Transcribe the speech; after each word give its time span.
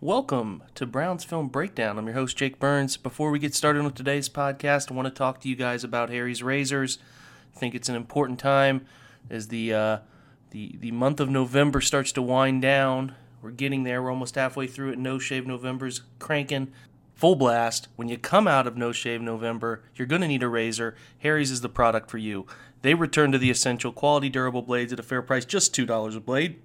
Welcome 0.00 0.62
to 0.76 0.86
Browns 0.86 1.24
Film 1.24 1.48
Breakdown. 1.48 1.98
I'm 1.98 2.06
your 2.06 2.14
host, 2.14 2.36
Jake 2.36 2.60
Burns. 2.60 2.96
Before 2.96 3.32
we 3.32 3.40
get 3.40 3.52
started 3.52 3.82
with 3.82 3.96
today's 3.96 4.28
podcast, 4.28 4.92
I 4.92 4.94
want 4.94 5.08
to 5.08 5.10
talk 5.12 5.40
to 5.40 5.48
you 5.48 5.56
guys 5.56 5.82
about 5.82 6.08
Harry's 6.08 6.40
Razors. 6.40 6.98
I 7.56 7.58
think 7.58 7.74
it's 7.74 7.88
an 7.88 7.96
important 7.96 8.38
time 8.38 8.86
as 9.28 9.48
the 9.48 9.74
uh, 9.74 9.98
the 10.50 10.76
the 10.78 10.92
month 10.92 11.18
of 11.18 11.28
November 11.28 11.80
starts 11.80 12.12
to 12.12 12.22
wind 12.22 12.62
down. 12.62 13.16
We're 13.42 13.50
getting 13.50 13.82
there. 13.82 14.00
We're 14.00 14.12
almost 14.12 14.36
halfway 14.36 14.68
through 14.68 14.92
it. 14.92 15.00
No 15.00 15.18
Shave 15.18 15.48
November's 15.48 16.02
cranking 16.20 16.70
full 17.16 17.34
blast. 17.34 17.88
When 17.96 18.06
you 18.06 18.18
come 18.18 18.46
out 18.46 18.68
of 18.68 18.76
No 18.76 18.92
Shave 18.92 19.20
November, 19.20 19.82
you're 19.96 20.06
going 20.06 20.22
to 20.22 20.28
need 20.28 20.44
a 20.44 20.48
razor. 20.48 20.94
Harry's 21.18 21.50
is 21.50 21.60
the 21.60 21.68
product 21.68 22.08
for 22.08 22.18
you. 22.18 22.46
They 22.82 22.94
return 22.94 23.32
to 23.32 23.38
the 23.38 23.50
essential 23.50 23.90
quality 23.90 24.28
durable 24.28 24.62
blades 24.62 24.92
at 24.92 25.00
a 25.00 25.02
fair 25.02 25.22
price, 25.22 25.44
just 25.44 25.74
$2 25.74 26.16
a 26.16 26.20
blade 26.20 26.60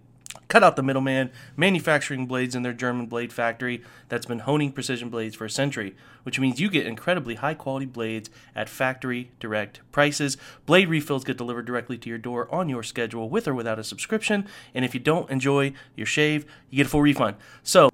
cut 0.47 0.63
out 0.63 0.75
the 0.75 0.83
middleman, 0.83 1.31
manufacturing 1.55 2.25
blades 2.25 2.55
in 2.55 2.63
their 2.63 2.73
German 2.73 3.05
blade 3.05 3.33
factory 3.33 3.81
that's 4.09 4.25
been 4.25 4.39
honing 4.39 4.71
precision 4.71 5.09
blades 5.09 5.35
for 5.35 5.45
a 5.45 5.49
century, 5.49 5.95
which 6.23 6.39
means 6.39 6.59
you 6.59 6.69
get 6.69 6.85
incredibly 6.85 7.35
high 7.35 7.53
quality 7.53 7.85
blades 7.85 8.29
at 8.55 8.69
factory 8.69 9.31
direct 9.39 9.79
prices. 9.91 10.37
Blade 10.65 10.89
refills 10.89 11.23
get 11.23 11.37
delivered 11.37 11.65
directly 11.65 11.97
to 11.97 12.09
your 12.09 12.17
door 12.17 12.53
on 12.53 12.69
your 12.69 12.83
schedule 12.83 13.29
with 13.29 13.47
or 13.47 13.53
without 13.53 13.79
a 13.79 13.83
subscription, 13.83 14.47
and 14.73 14.85
if 14.85 14.93
you 14.93 14.99
don't 14.99 15.29
enjoy 15.29 15.73
your 15.95 16.07
shave, 16.07 16.45
you 16.69 16.77
get 16.77 16.87
a 16.87 16.89
full 16.89 17.01
refund. 17.01 17.35
So, 17.63 17.89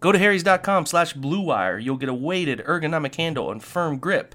go 0.00 0.12
to 0.12 0.18
harrys.com 0.18 0.86
slash 0.86 1.14
bluewire. 1.14 1.82
You'll 1.82 1.96
get 1.96 2.08
a 2.08 2.14
weighted 2.14 2.60
ergonomic 2.60 3.14
handle 3.14 3.50
and 3.50 3.62
firm 3.62 3.98
grip. 3.98 4.34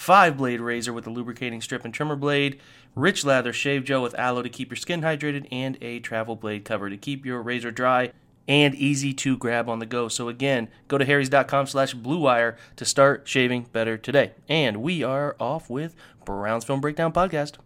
Five 0.00 0.38
blade 0.38 0.62
razor 0.62 0.94
with 0.94 1.06
a 1.06 1.10
lubricating 1.10 1.60
strip 1.60 1.84
and 1.84 1.92
trimmer 1.92 2.16
blade 2.16 2.58
rich 2.94 3.22
lather 3.22 3.52
shave 3.52 3.84
gel 3.84 4.00
with 4.00 4.18
aloe 4.18 4.40
to 4.40 4.48
keep 4.48 4.70
your 4.70 4.76
skin 4.76 5.02
hydrated, 5.02 5.46
and 5.52 5.76
a 5.82 6.00
travel 6.00 6.36
blade 6.36 6.64
cover 6.64 6.88
to 6.88 6.96
keep 6.96 7.26
your 7.26 7.42
razor 7.42 7.70
dry 7.70 8.10
and 8.48 8.74
easy 8.74 9.12
to 9.12 9.36
grab 9.36 9.68
on 9.68 9.78
the 9.78 9.84
go. 9.84 10.08
So 10.08 10.30
again, 10.30 10.68
go 10.88 10.96
to 10.96 11.04
harrys.com 11.04 11.66
slash 11.66 11.94
bluewire 11.94 12.56
to 12.76 12.86
start 12.86 13.28
shaving 13.28 13.66
better 13.72 13.98
today. 13.98 14.32
And 14.48 14.78
we 14.78 15.02
are 15.02 15.36
off 15.38 15.68
with 15.68 15.94
Browns 16.24 16.64
Film 16.64 16.80
Breakdown 16.80 17.12
Podcast. 17.12 17.56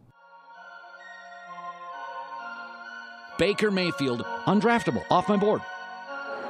Baker 3.39 3.71
Mayfield, 3.71 4.25
undraftable, 4.47 5.05
off 5.09 5.29
my 5.29 5.37
board. 5.37 5.63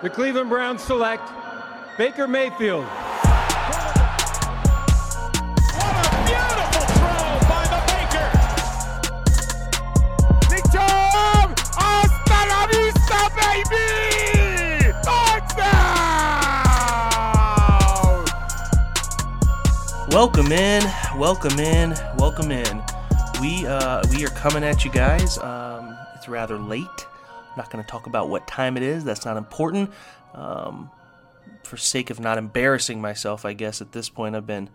The 0.00 0.08
Cleveland 0.08 0.48
Browns 0.48 0.82
select 0.82 1.30
Baker 1.98 2.26
Mayfield. 2.26 2.86
Baby! 13.70 14.92
Touchdown! 15.02 15.74
Welcome 20.10 20.52
in, 20.52 20.82
welcome 21.18 21.58
in, 21.58 21.94
welcome 22.18 22.50
in. 22.50 22.82
We 23.40 23.66
uh, 23.66 24.02
we 24.10 24.24
are 24.24 24.30
coming 24.30 24.64
at 24.64 24.84
you 24.84 24.90
guys. 24.90 25.38
Um, 25.38 25.96
it's 26.14 26.28
rather 26.28 26.58
late. 26.58 26.86
I'm 26.86 27.56
not 27.56 27.70
going 27.70 27.84
to 27.84 27.90
talk 27.90 28.06
about 28.06 28.28
what 28.28 28.46
time 28.46 28.76
it 28.76 28.82
is. 28.82 29.04
That's 29.04 29.24
not 29.24 29.36
important. 29.36 29.90
Um, 30.34 30.90
for 31.62 31.76
sake 31.76 32.10
of 32.10 32.20
not 32.20 32.38
embarrassing 32.38 33.00
myself, 33.00 33.44
I 33.44 33.52
guess 33.52 33.80
at 33.80 33.92
this 33.92 34.08
point 34.08 34.36
I've 34.36 34.46
been 34.46 34.70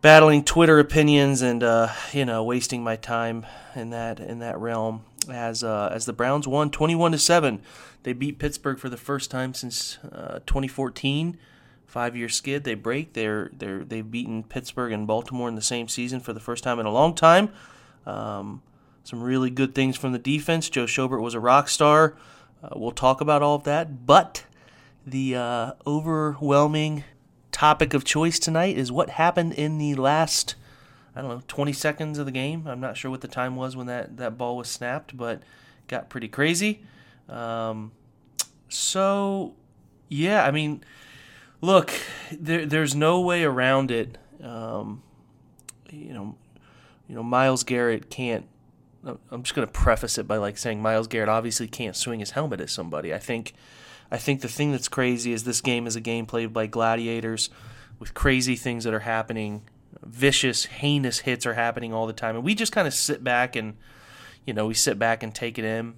battling 0.00 0.44
Twitter 0.44 0.78
opinions 0.78 1.40
and 1.40 1.62
uh, 1.62 1.88
you 2.12 2.24
know 2.24 2.44
wasting 2.44 2.84
my 2.84 2.96
time 2.96 3.46
in 3.74 3.90
that 3.90 4.20
in 4.20 4.40
that 4.40 4.58
realm 4.58 5.02
as 5.28 5.62
uh, 5.64 5.90
as 5.92 6.06
the 6.06 6.12
Browns 6.12 6.46
won 6.46 6.70
21 6.70 7.12
to 7.12 7.18
7. 7.18 7.60
They 8.02 8.12
beat 8.12 8.38
Pittsburgh 8.38 8.78
for 8.78 8.88
the 8.88 8.96
first 8.96 9.30
time 9.30 9.54
since 9.54 9.98
uh, 10.12 10.40
2014. 10.46 11.38
Five 11.86 12.16
year 12.16 12.28
skid. 12.28 12.64
They 12.64 12.74
break. 12.74 13.12
They're 13.12 13.50
they're 13.56 13.84
they've 13.84 14.10
beaten 14.10 14.42
Pittsburgh 14.42 14.92
and 14.92 15.06
Baltimore 15.06 15.48
in 15.48 15.54
the 15.54 15.62
same 15.62 15.86
season 15.86 16.18
for 16.18 16.32
the 16.32 16.40
first 16.40 16.64
time 16.64 16.80
in 16.80 16.86
a 16.86 16.90
long 16.90 17.14
time. 17.14 17.50
Um, 18.04 18.62
some 19.04 19.22
really 19.22 19.50
good 19.50 19.74
things 19.74 19.96
from 19.96 20.12
the 20.12 20.18
defense. 20.18 20.68
Joe 20.68 20.86
Schobert 20.86 21.20
was 21.20 21.34
a 21.34 21.40
rock 21.40 21.68
star. 21.68 22.16
Uh, 22.62 22.70
we'll 22.74 22.90
talk 22.90 23.20
about 23.20 23.42
all 23.42 23.54
of 23.54 23.64
that, 23.64 24.06
but 24.06 24.44
the 25.06 25.36
uh, 25.36 25.72
overwhelming 25.86 27.04
topic 27.52 27.94
of 27.94 28.04
choice 28.04 28.38
tonight 28.38 28.76
is 28.76 28.90
what 28.90 29.10
happened 29.10 29.52
in 29.52 29.78
the 29.78 29.94
last 29.94 30.56
I 31.16 31.20
don't 31.20 31.30
know, 31.30 31.42
20 31.46 31.72
seconds 31.72 32.18
of 32.18 32.26
the 32.26 32.32
game. 32.32 32.66
I'm 32.66 32.80
not 32.80 32.96
sure 32.96 33.10
what 33.10 33.20
the 33.20 33.28
time 33.28 33.56
was 33.56 33.76
when 33.76 33.86
that, 33.86 34.16
that 34.16 34.36
ball 34.36 34.56
was 34.56 34.68
snapped, 34.68 35.16
but 35.16 35.42
got 35.86 36.08
pretty 36.08 36.28
crazy. 36.28 36.82
Um, 37.28 37.92
so, 38.68 39.54
yeah, 40.08 40.44
I 40.44 40.50
mean, 40.50 40.82
look, 41.60 41.92
there, 42.32 42.66
there's 42.66 42.94
no 42.94 43.20
way 43.20 43.44
around 43.44 43.90
it. 43.90 44.18
Um, 44.42 45.02
you 45.90 46.12
know, 46.12 46.34
you 47.08 47.14
know, 47.14 47.22
Myles 47.22 47.62
Garrett 47.62 48.10
can't. 48.10 48.46
I'm 49.30 49.42
just 49.42 49.54
going 49.54 49.66
to 49.68 49.72
preface 49.72 50.16
it 50.16 50.26
by 50.26 50.38
like 50.38 50.56
saying 50.56 50.80
Myles 50.80 51.08
Garrett 51.08 51.28
obviously 51.28 51.68
can't 51.68 51.94
swing 51.94 52.20
his 52.20 52.30
helmet 52.30 52.62
at 52.62 52.70
somebody. 52.70 53.12
I 53.12 53.18
think, 53.18 53.52
I 54.10 54.16
think 54.16 54.40
the 54.40 54.48
thing 54.48 54.72
that's 54.72 54.88
crazy 54.88 55.34
is 55.34 55.44
this 55.44 55.60
game 55.60 55.86
is 55.86 55.94
a 55.94 56.00
game 56.00 56.24
played 56.24 56.54
by 56.54 56.66
gladiators, 56.66 57.50
with 57.98 58.14
crazy 58.14 58.56
things 58.56 58.84
that 58.84 58.94
are 58.94 59.00
happening 59.00 59.62
vicious, 60.04 60.64
heinous 60.64 61.20
hits 61.20 61.46
are 61.46 61.54
happening 61.54 61.92
all 61.92 62.06
the 62.06 62.12
time, 62.12 62.36
and 62.36 62.44
we 62.44 62.54
just 62.54 62.72
kind 62.72 62.86
of 62.86 62.94
sit 62.94 63.24
back 63.24 63.56
and 63.56 63.76
you 64.46 64.52
know 64.52 64.66
we 64.66 64.74
sit 64.74 64.98
back 64.98 65.22
and 65.22 65.34
take 65.34 65.58
it 65.58 65.64
in. 65.64 65.94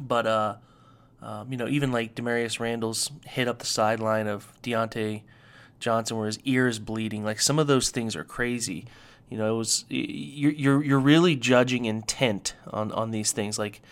But 0.00 0.26
uh, 0.26 0.56
um, 1.22 1.50
you 1.50 1.56
know, 1.58 1.68
even 1.68 1.92
like 1.92 2.14
Damarious 2.14 2.60
Randall's 2.60 3.10
hit 3.24 3.48
up 3.48 3.58
the 3.58 3.66
sideline 3.66 4.26
of 4.26 4.52
Diontae 4.62 5.22
Johnson, 5.80 6.16
where 6.16 6.26
his 6.26 6.38
ear 6.40 6.68
is 6.68 6.78
bleeding, 6.78 7.24
like 7.24 7.40
some 7.40 7.58
of 7.58 7.66
those 7.66 7.90
things 7.90 8.14
are 8.16 8.24
crazy. 8.24 8.86
You 9.28 9.38
know, 9.38 9.54
it 9.54 9.58
was 9.58 9.84
you're 9.88 10.52
you're 10.52 10.84
you're 10.84 11.00
really 11.00 11.34
judging 11.36 11.84
intent 11.84 12.54
on 12.68 12.92
on 12.92 13.10
these 13.10 13.32
things, 13.32 13.58
like 13.58 13.82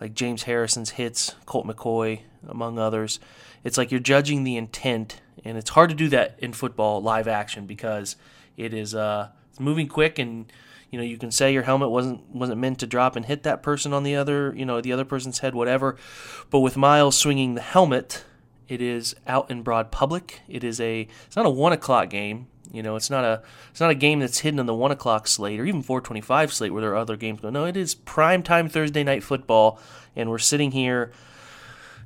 like 0.00 0.14
James 0.14 0.44
Harrison's 0.44 0.90
hits, 0.90 1.34
Colt 1.46 1.66
McCoy, 1.66 2.20
among 2.46 2.78
others. 2.78 3.18
It's 3.64 3.78
like 3.78 3.90
you're 3.90 4.00
judging 4.00 4.44
the 4.44 4.56
intent, 4.56 5.20
and 5.44 5.56
it's 5.56 5.70
hard 5.70 5.90
to 5.90 5.96
do 5.96 6.08
that 6.10 6.36
in 6.38 6.52
football 6.52 7.02
live 7.02 7.26
action 7.26 7.66
because 7.66 8.16
it 8.56 8.74
is 8.74 8.94
uh, 8.94 9.28
it's 9.50 9.60
moving 9.60 9.88
quick, 9.88 10.18
and 10.18 10.52
you 10.90 10.98
know 10.98 11.04
you 11.04 11.18
can 11.18 11.30
say 11.30 11.52
your 11.52 11.62
helmet 11.62 11.90
wasn't 11.90 12.28
wasn't 12.34 12.60
meant 12.60 12.78
to 12.80 12.86
drop 12.86 13.16
and 13.16 13.26
hit 13.26 13.42
that 13.42 13.62
person 13.62 13.92
on 13.92 14.02
the 14.02 14.16
other 14.16 14.54
you 14.56 14.64
know 14.64 14.80
the 14.80 14.92
other 14.92 15.04
person's 15.04 15.40
head, 15.40 15.54
whatever. 15.54 15.96
But 16.50 16.60
with 16.60 16.76
Myles 16.76 17.16
swinging 17.16 17.54
the 17.54 17.60
helmet, 17.60 18.24
it 18.68 18.80
is 18.80 19.14
out 19.26 19.50
in 19.50 19.62
broad 19.62 19.90
public. 19.90 20.40
It 20.48 20.64
is 20.64 20.80
a 20.80 21.08
it's 21.26 21.36
not 21.36 21.46
a 21.46 21.50
one 21.50 21.72
o'clock 21.72 22.10
game. 22.10 22.48
You 22.72 22.82
know, 22.82 22.96
it's 22.96 23.10
not 23.10 23.24
a 23.24 23.42
it's 23.70 23.80
not 23.80 23.90
a 23.90 23.94
game 23.94 24.20
that's 24.20 24.40
hidden 24.40 24.58
on 24.58 24.66
the 24.66 24.74
one 24.74 24.90
o'clock 24.90 25.28
slate 25.28 25.60
or 25.60 25.64
even 25.64 25.82
425 25.82 26.52
slate 26.52 26.72
where 26.72 26.82
there 26.82 26.92
are 26.92 26.96
other 26.96 27.16
games 27.16 27.40
going. 27.40 27.54
No, 27.54 27.64
it 27.66 27.76
is 27.76 27.94
prime 27.94 28.42
time 28.42 28.68
Thursday 28.68 29.04
night 29.04 29.22
football, 29.22 29.78
and 30.16 30.28
we're 30.28 30.38
sitting 30.38 30.72
here 30.72 31.12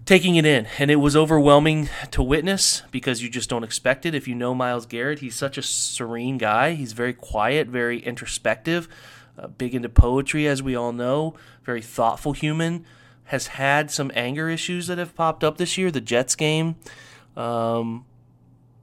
taking 0.09 0.37
it 0.37 0.47
in. 0.47 0.67
And 0.79 0.91
it 0.91 0.97
was 0.97 1.15
overwhelming 1.15 1.91
to 2.13 2.23
witness 2.23 2.83
because 2.91 3.23
you 3.23 3.29
just 3.29 3.51
don't 3.51 3.63
expect 3.63 4.07
it. 4.07 4.15
If 4.15 4.27
you 4.27 4.35
know 4.35 4.55
Myles 4.55 4.87
Garrett, 4.87 5.19
he's 5.19 5.35
such 5.35 5.59
a 5.59 5.63
serene 5.63 6.39
guy. 6.39 6.73
He's 6.73 6.95
very 6.95 7.13
quiet, 7.13 7.69
very 7.69 8.01
introspective, 8.01 8.89
uh, 9.39 9.49
big 9.49 9.75
into 9.75 9.91
poetry, 9.91 10.49
as 10.49 10.63
we 10.63 10.75
all 10.75 10.95
know, 10.95 11.35
very 11.63 11.83
thoughtful 11.83 12.33
human. 12.33 12.87
Has 13.25 13.49
had 13.49 13.91
some 13.91 14.11
anger 14.15 14.49
issues 14.49 14.87
that 14.87 14.97
have 14.97 15.15
popped 15.15 15.45
up 15.45 15.59
this 15.59 15.77
year. 15.77 15.91
The 15.91 16.01
Jets 16.01 16.35
game, 16.35 16.77
um, 17.37 18.07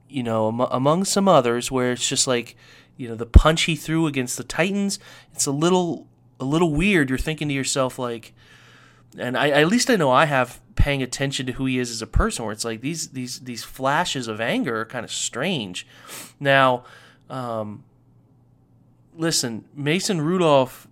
you 0.08 0.22
know, 0.22 0.46
am- 0.46 0.60
among 0.60 1.06
some 1.06 1.26
others, 1.26 1.72
where 1.72 1.90
it's 1.90 2.08
just 2.08 2.28
like, 2.28 2.54
you 2.96 3.08
know, 3.08 3.16
the 3.16 3.26
punch 3.26 3.62
he 3.62 3.74
threw 3.74 4.06
against 4.06 4.36
the 4.36 4.44
Titans. 4.44 5.00
It's 5.34 5.46
a 5.46 5.50
little, 5.50 6.06
a 6.38 6.44
little 6.44 6.72
weird. 6.72 7.08
You're 7.08 7.18
thinking 7.18 7.48
to 7.48 7.54
yourself 7.54 7.98
like, 7.98 8.32
and 9.18 9.36
I 9.36 9.50
at 9.50 9.68
least 9.68 9.90
I 9.90 9.96
know 9.96 10.10
I 10.10 10.26
have 10.26 10.60
paying 10.76 11.02
attention 11.02 11.46
to 11.46 11.52
who 11.52 11.66
he 11.66 11.78
is 11.78 11.90
as 11.90 12.02
a 12.02 12.06
person 12.06 12.44
where 12.44 12.52
it's 12.52 12.64
like 12.64 12.80
these 12.80 13.08
these 13.08 13.40
these 13.40 13.64
flashes 13.64 14.28
of 14.28 14.40
anger 14.40 14.80
are 14.82 14.84
kind 14.84 15.04
of 15.04 15.10
strange 15.10 15.86
now 16.38 16.84
um, 17.28 17.82
listen 19.16 19.64
mason 19.74 20.20
rudolph 20.20 20.86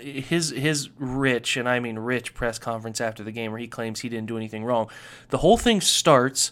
his 0.00 0.50
his 0.50 0.88
rich 0.98 1.56
and 1.56 1.68
i 1.68 1.78
mean 1.78 1.98
rich 1.98 2.34
press 2.34 2.58
conference 2.58 3.00
after 3.00 3.22
the 3.22 3.30
game 3.30 3.52
where 3.52 3.60
he 3.60 3.68
claims 3.68 4.00
he 4.00 4.08
didn't 4.08 4.26
do 4.26 4.36
anything 4.36 4.64
wrong 4.64 4.90
the 5.28 5.38
whole 5.38 5.56
thing 5.56 5.80
starts 5.80 6.50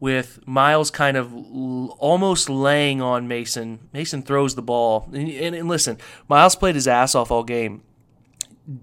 with 0.00 0.38
Myles 0.46 0.92
kind 0.92 1.16
of 1.16 1.32
l- 1.32 1.96
almost 1.98 2.48
laying 2.48 3.02
on 3.02 3.26
Mason. 3.26 3.80
Mason 3.92 4.22
throws 4.22 4.54
the 4.54 4.62
ball. 4.62 5.08
And, 5.12 5.28
and, 5.28 5.56
and, 5.56 5.68
listen, 5.68 5.98
Myles 6.28 6.54
played 6.54 6.76
his 6.76 6.86
ass 6.86 7.16
off 7.16 7.32
all 7.32 7.42
game 7.42 7.82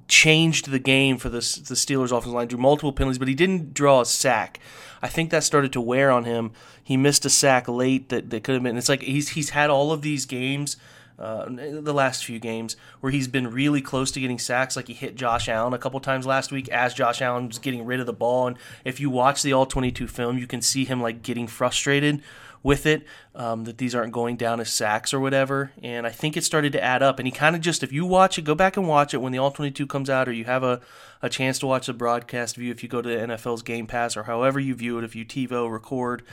changed 0.08 0.72
the 0.72 0.80
game 0.80 1.18
for 1.18 1.30
the, 1.30 1.38
the 1.38 1.76
Steelers 1.76 2.06
offensive 2.06 2.34
line, 2.34 2.48
drew 2.48 2.60
multiple 2.60 2.92
penalties, 2.92 3.20
but 3.20 3.28
he 3.28 3.36
didn't 3.36 3.74
draw 3.74 4.02
a 4.02 4.06
sack. 4.06 4.60
I 5.02 5.08
think 5.08 5.30
that 5.30 5.44
started 5.44 5.72
to 5.74 5.82
wear 5.82 6.12
on 6.12 6.24
him. 6.24 6.52
He 6.84 6.98
missed 6.98 7.26
a 7.26 7.30
sack 7.30 7.68
late 7.68 8.10
that, 8.10 8.30
that 8.30 8.44
could 8.44 8.54
have 8.54 8.64
been. 8.64 8.78
It's 8.78 8.90
like 8.90 9.04
he's 9.04 9.30
he's 9.30 9.52
had 9.52 9.70
all 9.70 9.92
of 9.92 10.02
these 10.02 10.26
games 10.26 10.78
uh, 11.18 11.46
the 11.48 11.94
last 11.94 12.26
few 12.26 12.40
games 12.40 12.76
where 13.00 13.12
he's 13.12 13.28
been 13.28 13.50
really 13.50 13.82
close 13.82 14.12
to 14.12 14.20
getting 14.20 14.40
sacks. 14.40 14.76
Like 14.76 14.88
he 14.88 14.94
hit 14.94 15.16
Josh 15.16 15.48
Allen 15.48 15.74
a 15.74 15.78
couple 15.78 16.00
times 16.00 16.26
last 16.26 16.52
week 16.52 16.68
as 16.70 16.94
Josh 16.94 17.22
Allen 17.22 17.48
was 17.48 17.58
getting 17.58 17.86
rid 17.86 18.00
of 18.00 18.06
the 18.06 18.14
ball. 18.14 18.48
And 18.48 18.58
if 18.84 19.00
you 19.00 19.10
watch 19.10 19.42
the 19.42 19.54
All 19.54 19.66
22 19.66 20.08
film, 20.08 20.38
you 20.38 20.48
can 20.48 20.62
see 20.62 20.84
him 20.84 21.02
like 21.02 21.22
getting 21.22 21.48
frustrated 21.48 22.22
with 22.66 22.88
it, 22.88 23.06
um, 23.36 23.66
that 23.66 23.78
these 23.78 23.94
aren't 23.94 24.12
going 24.12 24.36
down 24.36 24.60
as 24.60 24.74
sacks 24.74 25.14
or 25.14 25.20
whatever. 25.20 25.72
And 25.84 26.08
I 26.08 26.10
think 26.10 26.36
it 26.36 26.44
started 26.44 26.72
to 26.72 26.84
add 26.84 27.04
up. 27.04 27.20
And 27.20 27.28
he 27.28 27.32
kind 27.32 27.56
of 27.56 27.62
just, 27.62 27.84
if 27.84 27.94
you 27.94 28.08
watch 28.08 28.40
it, 28.40 28.42
go 28.42 28.56
back 28.56 28.76
and 28.76 28.88
watch 28.88 29.14
it 29.14 29.22
when 29.22 29.32
the 29.32 29.38
All 29.38 29.52
22 29.52 29.86
comes 29.86 30.10
out, 30.10 30.28
or 30.28 30.32
you 30.32 30.46
have 30.46 30.64
a, 30.64 30.82
a 31.22 31.30
chance 31.30 31.60
to 31.60 31.68
watch 31.68 31.86
the 31.86 31.94
broadcast 31.94 32.56
view 32.56 32.72
if 32.72 32.82
you 32.82 32.90
go 32.90 33.04
to 33.04 33.08
the 33.08 33.18
NFL's 33.18 33.62
Game 33.62 33.86
Pass 33.86 34.18
or 34.18 34.24
however 34.24 34.60
you 34.60 34.74
view 34.74 34.98
it, 34.98 35.04
if 35.04 35.16
you 35.16 35.24
TiVo, 35.24 35.72
record, 35.72 36.24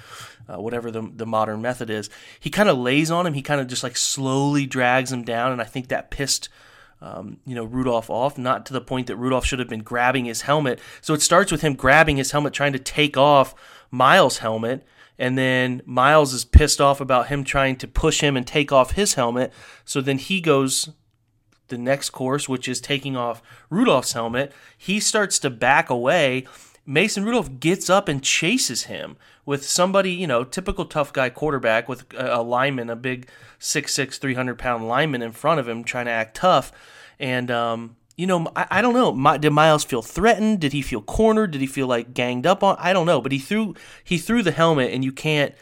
uh, 0.49 0.59
whatever 0.59 0.91
the, 0.91 1.07
the 1.15 1.27
modern 1.27 1.61
method 1.61 1.91
is. 1.91 2.09
He 2.41 2.49
kind 2.49 2.71
of 2.71 2.79
lays 2.79 3.11
on 3.11 3.27
him. 3.27 3.35
He 3.35 3.43
kind 3.43 3.61
of 3.61 3.67
just 3.67 3.83
like 3.83 3.99
slowly 3.99 4.65
drags 4.65 5.13
him 5.13 5.25
down. 5.25 5.53
And 5.53 5.61
I 5.61 5.65
think 5.65 5.89
that 5.89 6.11
pissed. 6.11 6.49
Um, 7.03 7.39
you 7.45 7.57
know, 7.57 7.65
Rudolph 7.65 8.09
off, 8.09 8.39
not 8.39 8.65
to 8.67 8.73
the 8.73 8.81
point 8.81 9.09
that 9.09 9.17
Rudolph 9.17 9.45
should 9.45 9.59
have 9.59 9.69
been 9.69 9.83
grabbing 9.83 10.27
his 10.27 10.43
helmet. 10.43 10.79
So 11.01 11.15
it 11.15 11.21
starts 11.21 11.51
with 11.51 11.61
him 11.61 11.75
grabbing 11.75 12.17
his 12.17 12.31
helmet, 12.31 12.53
trying 12.53 12.75
to 12.75 12.79
take 12.79 13.17
off 13.17 13.57
Myles' 13.91 14.39
helmet 14.39 14.87
and 15.23 15.39
then 15.39 15.83
Myles 15.87 16.33
is 16.33 16.45
pissed 16.45 16.81
off 16.81 17.01
about 17.01 17.29
him 17.29 17.45
trying 17.45 17.77
to 17.77 17.87
push 17.87 18.23
him 18.23 18.37
and 18.37 18.45
take 18.45 18.73
off 18.73 18.93
his 18.93 19.15
helmet. 19.15 19.53
So 19.85 20.01
then 20.01 20.19
he 20.19 20.41
goes 20.41 20.91
the 21.69 21.79
next 21.79 22.11
course, 22.11 22.49
which 22.49 22.67
is 22.67 22.81
taking 22.81 23.17
off 23.17 23.41
Rudolph's 23.71 24.15
helmet. 24.15 24.53
He 24.77 24.99
starts 24.99 25.39
to 25.39 25.49
back 25.49 25.89
away. 25.89 26.49
Mason 26.85 27.25
Rudolph 27.25 27.61
gets 27.61 27.89
up 27.89 28.09
and 28.09 28.21
chases 28.21 28.87
him 28.87 29.17
with 29.47 29.65
somebody, 29.65 30.11
you 30.11 30.27
know, 30.27 30.43
typical 30.43 30.87
tough 30.87 31.13
guy 31.13 31.31
quarterback 31.31 31.89
with 31.89 32.05
a, 32.19 32.43
lineman, 32.43 32.91
a 32.91 32.97
big 32.97 33.29
6'6, 33.61 34.19
300 34.19 34.59
pound 34.59 34.89
lineman 34.89 35.23
in 35.23 35.31
front 35.31 35.61
of 35.61 35.69
him 35.69 35.85
trying 35.85 36.07
to 36.07 36.11
act 36.11 36.35
tough. 36.35 36.73
And 37.21 37.49
um, 37.49 37.95
you 38.17 38.27
know, 38.27 38.47
I, 38.55 38.67
I 38.71 38.83
don't 38.83 38.95
know. 38.95 39.13
My, 39.13 39.39
did 39.39 39.51
Myles 39.51 39.85
feel 39.85 40.03
threatened? 40.03 40.61
Did 40.61 40.73
he 40.73 40.83
feel 40.83 41.03
cornered? 41.03 41.53
Did 41.53 41.61
he 41.61 41.67
feel 41.67 41.87
like 41.87 42.15
ganged 42.15 42.47
up 42.47 42.63
on? 42.63 42.77
I 42.79 42.93
don't 42.93 43.07
know. 43.07 43.21
But 43.21 43.33
he 43.33 43.39
threw 43.39 43.75
he 44.05 44.19
threw 44.19 44.43
the 44.43 44.53
helmet, 44.53 44.93
and 44.93 45.05
you 45.05 45.13
can't, 45.13 45.55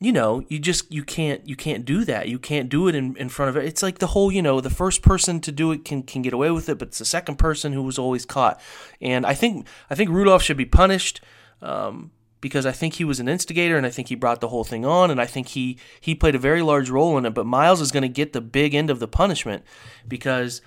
you 0.00 0.12
know, 0.12 0.44
you 0.48 0.58
just 0.58 0.92
you 0.92 1.04
can't 1.04 1.46
you 1.48 1.56
can't 1.56 1.84
do 1.84 2.04
that. 2.04 2.28
You 2.28 2.38
can't 2.38 2.68
do 2.68 2.88
it 2.88 2.94
in, 2.94 3.16
in 3.16 3.28
front 3.28 3.50
of 3.50 3.56
it. 3.56 3.64
It's 3.64 3.82
like 3.82 3.98
the 3.98 4.08
whole, 4.08 4.30
you 4.30 4.42
know, 4.42 4.60
the 4.60 4.70
first 4.70 5.02
person 5.02 5.40
to 5.40 5.52
do 5.52 5.72
it 5.72 5.84
can 5.84 6.02
can 6.02 6.22
get 6.22 6.32
away 6.32 6.50
with 6.50 6.68
it, 6.68 6.78
but 6.78 6.88
it's 6.88 6.98
the 6.98 7.04
second 7.04 7.36
person 7.36 7.72
who 7.72 7.82
was 7.82 7.98
always 7.98 8.24
caught. 8.24 8.60
And 9.00 9.26
I 9.26 9.34
think 9.34 9.66
I 9.90 9.94
think 9.94 10.10
Rudolph 10.10 10.42
should 10.42 10.56
be 10.56 10.66
punished. 10.66 11.20
Um, 11.62 12.10
because 12.40 12.66
I 12.66 12.72
think 12.72 12.94
he 12.94 13.06
was 13.06 13.20
an 13.20 13.28
instigator 13.28 13.78
and 13.78 13.86
I 13.86 13.90
think 13.90 14.08
he 14.08 14.14
brought 14.14 14.42
the 14.42 14.48
whole 14.48 14.64
thing 14.64 14.84
on 14.84 15.10
and 15.10 15.18
I 15.18 15.24
think 15.24 15.48
he 15.48 15.78
he 15.98 16.14
played 16.14 16.34
a 16.34 16.38
very 16.38 16.60
large 16.60 16.90
role 16.90 17.16
in 17.16 17.24
it. 17.24 17.32
But 17.32 17.46
Myles 17.46 17.80
is 17.80 17.90
going 17.90 18.02
to 18.02 18.08
get 18.08 18.34
the 18.34 18.42
big 18.42 18.74
end 18.74 18.90
of 18.90 18.98
the 18.98 19.08
punishment 19.08 19.64
because 20.06 20.60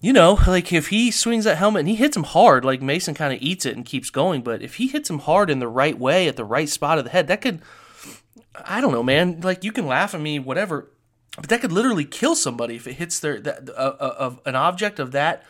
you 0.00 0.14
know, 0.14 0.38
like 0.46 0.72
if 0.72 0.88
he 0.88 1.10
swings 1.10 1.44
that 1.44 1.58
helmet 1.58 1.80
and 1.80 1.88
he 1.88 1.94
hits 1.94 2.16
him 2.16 2.24
hard, 2.24 2.64
like 2.64 2.80
Mason 2.80 3.14
kind 3.14 3.34
of 3.34 3.42
eats 3.42 3.66
it 3.66 3.76
and 3.76 3.84
keeps 3.84 4.08
going. 4.08 4.42
But 4.42 4.62
if 4.62 4.76
he 4.76 4.88
hits 4.88 5.10
him 5.10 5.20
hard 5.20 5.50
in 5.50 5.58
the 5.58 5.68
right 5.68 5.98
way 5.98 6.26
at 6.26 6.36
the 6.36 6.44
right 6.44 6.68
spot 6.68 6.98
of 6.98 7.04
the 7.04 7.10
head, 7.10 7.26
that 7.28 7.42
could, 7.42 7.60
I 8.64 8.80
don't 8.80 8.92
know, 8.92 9.02
man. 9.02 9.40
Like 9.42 9.62
you 9.62 9.72
can 9.72 9.86
laugh 9.86 10.14
at 10.14 10.20
me, 10.20 10.38
whatever, 10.38 10.90
but 11.36 11.50
that 11.50 11.60
could 11.60 11.72
literally 11.72 12.06
kill 12.06 12.34
somebody 12.34 12.76
if 12.76 12.86
it 12.86 12.94
hits 12.94 13.20
their 13.20 13.40
that 13.40 13.68
uh, 13.70 13.72
uh, 14.00 14.14
of 14.18 14.40
an 14.46 14.56
object 14.56 14.98
of 14.98 15.12
that 15.12 15.44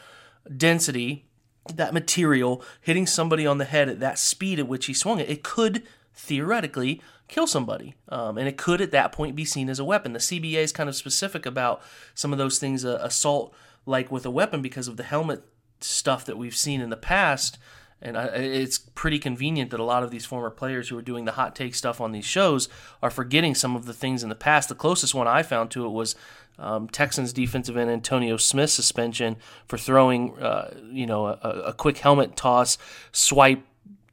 density, 0.57 1.27
that 1.73 1.95
material 1.95 2.63
hitting 2.81 3.07
somebody 3.07 3.47
on 3.47 3.59
the 3.59 3.65
head 3.65 3.89
at 3.89 4.01
that 4.01 4.19
speed 4.19 4.59
at 4.59 4.67
which 4.67 4.87
he 4.87 4.95
swung 4.95 5.21
it. 5.21 5.31
It 5.31 5.45
could 5.45 5.85
theoretically 6.13 7.01
kill 7.29 7.47
somebody. 7.47 7.95
Um, 8.09 8.37
and 8.37 8.49
it 8.49 8.57
could 8.57 8.81
at 8.81 8.91
that 8.91 9.13
point 9.13 9.37
be 9.37 9.45
seen 9.45 9.71
as 9.71 9.79
a 9.79 9.85
weapon. 9.85 10.13
The 10.13 10.19
CBA 10.19 10.57
is 10.57 10.73
kind 10.73 10.89
of 10.89 10.97
specific 10.97 11.47
about 11.47 11.81
some 12.15 12.33
of 12.33 12.39
those 12.39 12.59
things, 12.59 12.85
uh, 12.85 12.99
assault 13.01 13.55
like 13.87 14.11
with 14.11 14.27
a 14.27 14.31
weapon 14.31 14.63
because 14.63 14.89
of 14.89 14.97
the 14.97 15.03
helmet 15.03 15.43
stuff 15.81 16.25
that 16.27 16.37
we've 16.37 16.57
seen 16.57 16.81
in 16.81 16.91
the 16.91 16.97
past. 16.97 17.59
And 18.03 18.17
it's 18.17 18.79
pretty 18.79 19.19
convenient 19.19 19.71
that 19.71 19.81
a 19.81 19.85
lot 19.85 20.03
of 20.03 20.11
these 20.11 20.25
former 20.25 20.49
players 20.49 20.89
who 20.89 20.97
are 20.97 21.03
doing 21.03 21.27
the 21.27 21.33
hot 21.33 21.55
take 21.55 21.75
stuff 21.75 22.01
on 22.01 22.13
these 22.13 22.25
shows 22.25 22.69
are 23.03 23.11
forgetting 23.11 23.55
some 23.55 23.77
of 23.77 23.85
the 23.85 23.93
things 23.93 24.23
in 24.23 24.31
the 24.31 24.35
past. 24.35 24.71
The 24.71 24.75
closest 24.75 25.15
one 25.15 25.29
I 25.29 25.43
found 25.43 25.71
to 25.73 25.85
it 25.85 25.91
was 25.91 26.15
um, 26.59 26.89
Texans 26.89 27.33
defensive 27.33 27.77
end 27.77 27.91
Antonio 27.91 28.37
Smith 28.39 28.71
suspension 28.71 29.37
for 29.67 29.77
throwing, 29.77 30.39
uh, 30.39 30.75
you 30.91 31.07
know, 31.07 31.27
a, 31.27 31.63
a, 31.67 31.73
quick 31.73 31.99
helmet 31.99 32.37
toss, 32.37 32.77
swipe 33.13 33.63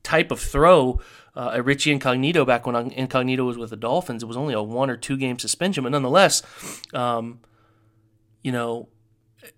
type 0.03 0.31
of 0.31 0.39
throw 0.39 0.99
uh, 1.35 1.51
at 1.55 1.65
Richie 1.65 1.91
Incognito 1.91 2.45
back 2.45 2.65
when 2.65 2.75
Incognito 2.91 3.43
was 3.43 3.57
with 3.57 3.69
the 3.69 3.77
Dolphins. 3.77 4.23
It 4.23 4.27
was 4.27 4.37
only 4.37 4.53
a 4.53 4.61
one 4.61 4.89
or 4.89 4.97
two 4.97 5.17
game 5.17 5.37
suspension, 5.37 5.83
but 5.83 5.91
nonetheless, 5.91 6.41
um, 6.93 7.41
you 8.43 8.51
know, 8.53 8.87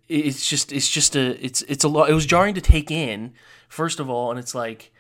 it's 0.08 0.48
just 0.48 0.72
it's 0.72 0.90
just 0.90 1.16
a 1.16 1.44
it's 1.44 1.62
it's 1.64 1.84
a 1.84 1.88
lot. 1.88 2.10
It 2.10 2.14
was 2.14 2.26
jarring 2.26 2.56
to 2.56 2.62
take 2.62 2.92
in 2.92 3.34
first 3.68 4.00
of 4.00 4.10
all, 4.10 4.32
and 4.32 4.40
it's 4.40 4.56
like 4.56 4.92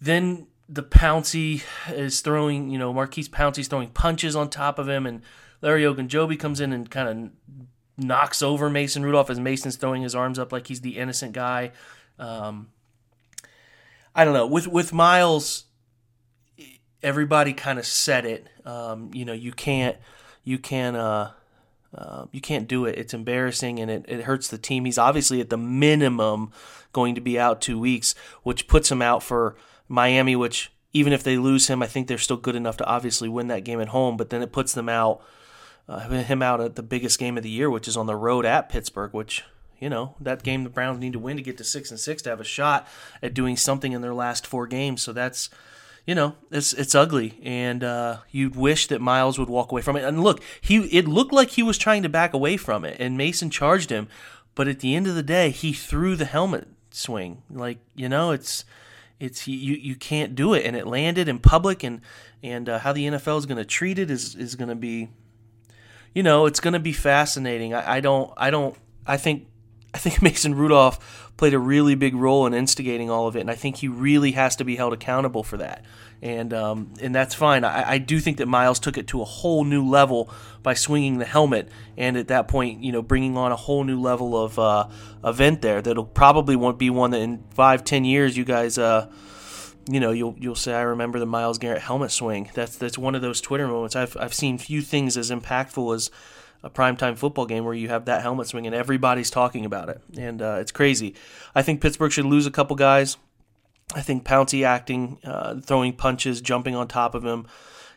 then 0.00 0.46
the 0.68 0.82
Pouncey 0.82 1.62
is 1.90 2.20
throwing 2.20 2.70
you 2.70 2.78
know 2.78 2.92
Maurkice 2.92 3.28
Pouncey's 3.28 3.68
throwing 3.68 3.90
punches 3.90 4.36
on 4.36 4.48
top 4.48 4.78
of 4.78 4.88
him, 4.88 5.06
and 5.06 5.22
Larry 5.60 5.82
Ogunjobi 5.82 6.38
comes 6.38 6.60
in 6.60 6.72
and 6.72 6.90
kind 6.90 7.08
of 7.08 7.64
knocks 7.98 8.42
over 8.42 8.70
Mason 8.70 9.02
Rudolph 9.02 9.30
as 9.30 9.38
Mason's 9.38 9.76
throwing 9.76 10.02
his 10.02 10.14
arms 10.14 10.38
up 10.38 10.52
like 10.52 10.68
he's 10.68 10.80
the 10.80 10.96
innocent 10.96 11.32
guy. 11.32 11.72
Um, 12.18 12.68
I 14.14 14.24
don't 14.24 14.34
know 14.34 14.46
with 14.46 14.66
with 14.66 14.92
Miles. 14.92 15.64
Everybody 17.02 17.54
kind 17.54 17.78
of 17.78 17.86
said 17.86 18.26
it. 18.26 18.46
Um, 18.66 19.10
you 19.14 19.24
know, 19.24 19.32
you 19.32 19.52
can't 19.52 19.96
you 20.44 20.58
can't 20.58 20.96
uh, 20.96 21.30
uh, 21.94 22.26
you 22.30 22.40
can't 22.40 22.68
do 22.68 22.84
it. 22.84 22.98
It's 22.98 23.14
embarrassing 23.14 23.80
and 23.80 23.90
it, 23.90 24.04
it 24.08 24.24
hurts 24.24 24.48
the 24.48 24.58
team. 24.58 24.84
He's 24.84 24.98
obviously 24.98 25.40
at 25.40 25.50
the 25.50 25.56
minimum 25.56 26.52
going 26.92 27.14
to 27.14 27.20
be 27.20 27.38
out 27.38 27.60
two 27.60 27.78
weeks, 27.78 28.14
which 28.42 28.68
puts 28.68 28.90
him 28.90 29.02
out 29.02 29.22
for 29.22 29.56
Miami, 29.88 30.36
which 30.36 30.72
even 30.92 31.12
if 31.12 31.22
they 31.22 31.36
lose 31.36 31.68
him, 31.68 31.82
I 31.82 31.86
think 31.86 32.06
they're 32.06 32.18
still 32.18 32.36
good 32.36 32.56
enough 32.56 32.76
to 32.78 32.86
obviously 32.86 33.28
win 33.28 33.48
that 33.48 33.64
game 33.64 33.80
at 33.80 33.88
home. 33.88 34.16
But 34.16 34.30
then 34.30 34.42
it 34.42 34.52
puts 34.52 34.72
them 34.72 34.88
out, 34.88 35.22
uh, 35.88 36.08
him 36.08 36.42
out 36.42 36.60
at 36.60 36.76
the 36.76 36.82
biggest 36.82 37.18
game 37.18 37.36
of 37.36 37.42
the 37.42 37.50
year, 37.50 37.70
which 37.70 37.88
is 37.88 37.96
on 37.96 38.06
the 38.06 38.16
road 38.16 38.44
at 38.46 38.68
Pittsburgh, 38.68 39.12
which 39.12 39.44
you 39.78 39.88
know 39.88 40.14
that 40.20 40.42
game 40.42 40.62
the 40.62 40.70
Browns 40.70 41.00
need 41.00 41.14
to 41.14 41.18
win 41.18 41.36
to 41.36 41.42
get 41.42 41.56
to 41.58 41.64
six 41.64 41.90
and 41.90 41.98
six 41.98 42.22
to 42.22 42.30
have 42.30 42.40
a 42.40 42.44
shot 42.44 42.86
at 43.22 43.34
doing 43.34 43.56
something 43.56 43.92
in 43.92 44.02
their 44.02 44.14
last 44.14 44.46
four 44.46 44.66
games. 44.66 45.02
So 45.02 45.12
that's 45.12 45.48
you 46.06 46.14
know, 46.14 46.34
it's 46.50 46.72
it's 46.72 46.94
ugly, 46.94 47.38
and 47.42 47.84
uh, 47.84 48.18
you'd 48.30 48.56
wish 48.56 48.86
that 48.88 49.00
Myles 49.00 49.38
would 49.38 49.48
walk 49.48 49.70
away 49.70 49.82
from 49.82 49.96
it. 49.96 50.04
And 50.04 50.22
look, 50.22 50.42
he 50.60 50.78
it 50.96 51.06
looked 51.06 51.32
like 51.32 51.50
he 51.50 51.62
was 51.62 51.78
trying 51.78 52.02
to 52.02 52.08
back 52.08 52.32
away 52.32 52.56
from 52.56 52.84
it, 52.84 52.96
and 52.98 53.16
Mason 53.16 53.50
charged 53.50 53.90
him, 53.90 54.08
but 54.54 54.68
at 54.68 54.80
the 54.80 54.94
end 54.94 55.06
of 55.06 55.14
the 55.14 55.22
day, 55.22 55.50
he 55.50 55.72
threw 55.72 56.16
the 56.16 56.24
helmet 56.24 56.68
swing. 56.90 57.42
Like 57.50 57.78
you 57.94 58.08
know, 58.08 58.30
it's 58.30 58.64
it's 59.18 59.46
you 59.46 59.74
you 59.74 59.94
can't 59.94 60.34
do 60.34 60.54
it, 60.54 60.64
and 60.64 60.74
it 60.74 60.86
landed 60.86 61.28
in 61.28 61.38
public, 61.38 61.84
and 61.84 62.00
and 62.42 62.68
uh, 62.68 62.78
how 62.78 62.92
the 62.92 63.06
NFL 63.06 63.38
is 63.38 63.46
going 63.46 63.58
to 63.58 63.64
treat 63.64 63.98
it 63.98 64.10
is 64.10 64.34
is 64.34 64.56
going 64.56 64.70
to 64.70 64.74
be, 64.74 65.10
you 66.14 66.22
know, 66.22 66.46
it's 66.46 66.60
going 66.60 66.72
to 66.72 66.80
be 66.80 66.92
fascinating. 66.92 67.74
I, 67.74 67.96
I 67.96 68.00
don't 68.00 68.32
I 68.36 68.50
don't 68.50 68.76
I 69.06 69.16
think 69.16 69.46
I 69.94 69.98
think 69.98 70.22
Mason 70.22 70.54
Rudolph 70.54 71.29
played 71.40 71.54
a 71.54 71.58
really 71.58 71.94
big 71.94 72.14
role 72.14 72.44
in 72.44 72.52
instigating 72.52 73.08
all 73.08 73.26
of 73.26 73.34
it, 73.34 73.40
and 73.40 73.50
I 73.50 73.54
think 73.54 73.76
he 73.76 73.88
really 73.88 74.32
has 74.32 74.56
to 74.56 74.64
be 74.64 74.76
held 74.76 74.92
accountable 74.92 75.42
for 75.42 75.56
that. 75.56 75.86
And 76.20 76.52
um, 76.52 76.92
and 77.00 77.14
that's 77.14 77.34
fine. 77.34 77.64
I, 77.64 77.92
I, 77.92 77.96
do 77.96 78.20
think 78.20 78.36
that 78.36 78.46
Myles 78.46 78.78
took 78.78 78.98
it 78.98 79.06
to 79.06 79.22
a 79.22 79.24
whole 79.24 79.64
new 79.64 79.82
level 79.82 80.30
by 80.62 80.74
swinging 80.74 81.16
the 81.16 81.24
helmet, 81.24 81.70
and 81.96 82.18
at 82.18 82.28
that 82.28 82.46
point, 82.46 82.84
you 82.84 82.92
know, 82.92 83.00
bringing 83.00 83.38
on 83.38 83.52
a 83.52 83.56
whole 83.56 83.84
new 83.84 83.98
level 83.98 84.36
of 84.36 84.58
uh, 84.58 84.88
event 85.24 85.62
there. 85.62 85.80
That'll 85.80 86.04
probably 86.04 86.56
won't 86.56 86.78
be 86.78 86.90
one 86.90 87.12
that 87.12 87.22
in 87.22 87.42
five, 87.54 87.84
ten 87.84 88.04
years, 88.04 88.36
you 88.36 88.44
guys. 88.44 88.76
Uh, 88.76 89.10
you 89.88 89.98
know, 89.98 90.10
you'll 90.10 90.36
you'll 90.38 90.54
say, 90.54 90.74
"I 90.74 90.82
remember 90.82 91.18
the 91.18 91.24
Myles 91.24 91.56
Garrett 91.56 91.80
helmet 91.80 92.10
swing." 92.10 92.50
That's 92.52 92.76
that's 92.76 92.98
one 92.98 93.14
of 93.14 93.22
those 93.22 93.40
Twitter 93.40 93.66
moments. 93.66 93.96
I've 93.96 94.14
I've 94.18 94.34
seen 94.34 94.58
few 94.58 94.82
things 94.82 95.16
as 95.16 95.30
impactful 95.30 95.94
as 95.94 96.10
a 96.62 96.70
primetime 96.70 97.16
football 97.16 97.46
game 97.46 97.64
where 97.64 97.74
you 97.74 97.88
have 97.88 98.04
that 98.04 98.22
helmet 98.22 98.46
swing 98.46 98.66
and 98.66 98.74
everybody's 98.74 99.30
talking 99.30 99.64
about 99.64 99.88
it. 99.88 100.00
And 100.18 100.42
uh, 100.42 100.58
it's 100.60 100.72
crazy. 100.72 101.14
I 101.54 101.62
think 101.62 101.80
Pittsburgh 101.80 102.12
should 102.12 102.26
lose 102.26 102.46
a 102.46 102.50
couple 102.50 102.76
guys. 102.76 103.16
I 103.94 104.02
think 104.02 104.24
Pouncey 104.24 104.64
acting, 104.64 105.18
uh, 105.24 105.56
throwing 105.60 105.94
punches, 105.94 106.40
jumping 106.40 106.76
on 106.76 106.86
top 106.86 107.14
of 107.14 107.24
him 107.24 107.46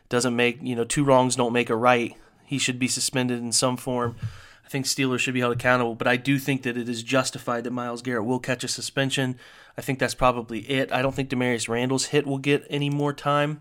doesn't 0.08 0.34
make, 0.34 0.58
you 0.62 0.74
know, 0.74 0.84
two 0.84 1.04
wrongs 1.04 1.36
don't 1.36 1.52
make 1.52 1.70
a 1.70 1.76
right. 1.76 2.16
He 2.44 2.58
should 2.58 2.78
be 2.78 2.88
suspended 2.88 3.38
in 3.38 3.52
some 3.52 3.76
form. 3.76 4.16
I 4.64 4.68
think 4.68 4.86
Steelers 4.86 5.20
should 5.20 5.34
be 5.34 5.40
held 5.40 5.52
accountable, 5.52 5.94
but 5.94 6.08
I 6.08 6.16
do 6.16 6.38
think 6.38 6.62
that 6.62 6.76
it 6.76 6.88
is 6.88 7.02
justified 7.02 7.64
that 7.64 7.70
Myles 7.70 8.02
Garrett 8.02 8.24
will 8.24 8.38
catch 8.38 8.64
a 8.64 8.68
suspension. 8.68 9.38
I 9.76 9.82
think 9.82 9.98
that's 9.98 10.14
probably 10.14 10.60
it. 10.60 10.90
I 10.90 11.02
don't 11.02 11.14
think 11.14 11.28
Damarious 11.28 11.68
Randall's 11.68 12.06
hit 12.06 12.26
will 12.26 12.38
get 12.38 12.66
any 12.70 12.90
more 12.90 13.12
time. 13.12 13.60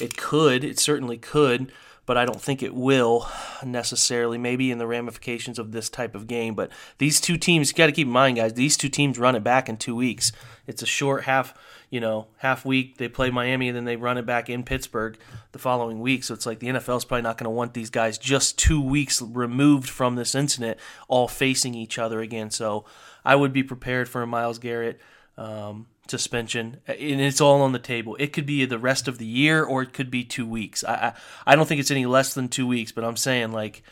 It 0.00 0.16
could, 0.16 0.62
it 0.64 0.78
certainly 0.78 1.16
could, 1.16 1.72
but 2.06 2.16
I 2.16 2.24
don't 2.24 2.40
think 2.40 2.62
it 2.62 2.74
will 2.74 3.28
necessarily. 3.64 4.38
Maybe 4.38 4.70
in 4.70 4.78
the 4.78 4.86
ramifications 4.86 5.58
of 5.58 5.72
this 5.72 5.88
type 5.88 6.14
of 6.14 6.26
game. 6.26 6.54
But 6.54 6.70
these 6.98 7.20
two 7.20 7.36
teams, 7.36 7.70
you 7.70 7.74
got 7.74 7.86
to 7.86 7.92
keep 7.92 8.06
in 8.06 8.12
mind, 8.12 8.36
guys. 8.36 8.54
These 8.54 8.76
two 8.76 8.88
teams 8.88 9.18
run 9.18 9.34
it 9.34 9.44
back 9.44 9.68
in 9.68 9.76
two 9.76 9.96
weeks. 9.96 10.32
It's 10.66 10.82
a 10.82 10.86
short 10.86 11.24
half, 11.24 11.54
you 11.90 12.00
know, 12.00 12.28
half 12.38 12.64
week. 12.64 12.98
They 12.98 13.08
play 13.08 13.30
Miami 13.30 13.68
and 13.68 13.76
then 13.76 13.84
they 13.84 13.96
run 13.96 14.18
it 14.18 14.26
back 14.26 14.48
in 14.48 14.64
Pittsburgh 14.64 15.18
the 15.52 15.58
following 15.58 16.00
week. 16.00 16.24
So 16.24 16.34
it's 16.34 16.46
like 16.46 16.58
the 16.58 16.68
NFL 16.68 16.98
is 16.98 17.04
probably 17.04 17.22
not 17.22 17.38
going 17.38 17.44
to 17.44 17.50
want 17.50 17.74
these 17.74 17.90
guys 17.90 18.18
just 18.18 18.58
two 18.58 18.80
weeks 18.80 19.20
removed 19.20 19.88
from 19.88 20.16
this 20.16 20.34
incident, 20.34 20.78
all 21.08 21.28
facing 21.28 21.74
each 21.74 21.98
other 21.98 22.20
again. 22.20 22.50
So 22.50 22.84
I 23.24 23.36
would 23.36 23.52
be 23.52 23.62
prepared 23.62 24.08
for 24.08 24.22
a 24.22 24.26
Myles 24.26 24.58
Garrett. 24.58 25.00
Um, 25.36 25.86
suspension, 26.08 26.80
and 26.86 27.20
it's 27.20 27.40
all 27.40 27.62
on 27.62 27.72
the 27.72 27.78
table. 27.78 28.16
It 28.18 28.32
could 28.32 28.46
be 28.46 28.64
the 28.64 28.78
rest 28.78 29.08
of 29.08 29.18
the 29.18 29.26
year, 29.26 29.64
or 29.64 29.82
it 29.82 29.92
could 29.92 30.10
be 30.10 30.24
two 30.24 30.46
weeks. 30.46 30.84
I, 30.84 30.94
I, 30.94 31.12
I 31.52 31.56
don't 31.56 31.66
think 31.66 31.80
it's 31.80 31.90
any 31.90 32.06
less 32.06 32.34
than 32.34 32.48
two 32.48 32.66
weeks, 32.66 32.92
but 32.92 33.04
I'm 33.04 33.16
saying 33.16 33.52
like 33.52 33.82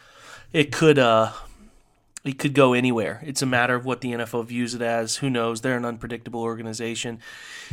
it 0.52 0.72
could 0.72 0.98
uh 0.98 1.32
it 2.24 2.38
could 2.38 2.54
go 2.54 2.72
anywhere. 2.72 3.20
It's 3.24 3.42
a 3.42 3.46
matter 3.46 3.74
of 3.74 3.84
what 3.84 4.00
the 4.00 4.12
NFL 4.12 4.46
views 4.46 4.74
it 4.74 4.82
as. 4.82 5.16
Who 5.16 5.28
knows? 5.28 5.60
They're 5.60 5.76
an 5.76 5.84
unpredictable 5.84 6.42
organization. 6.42 7.18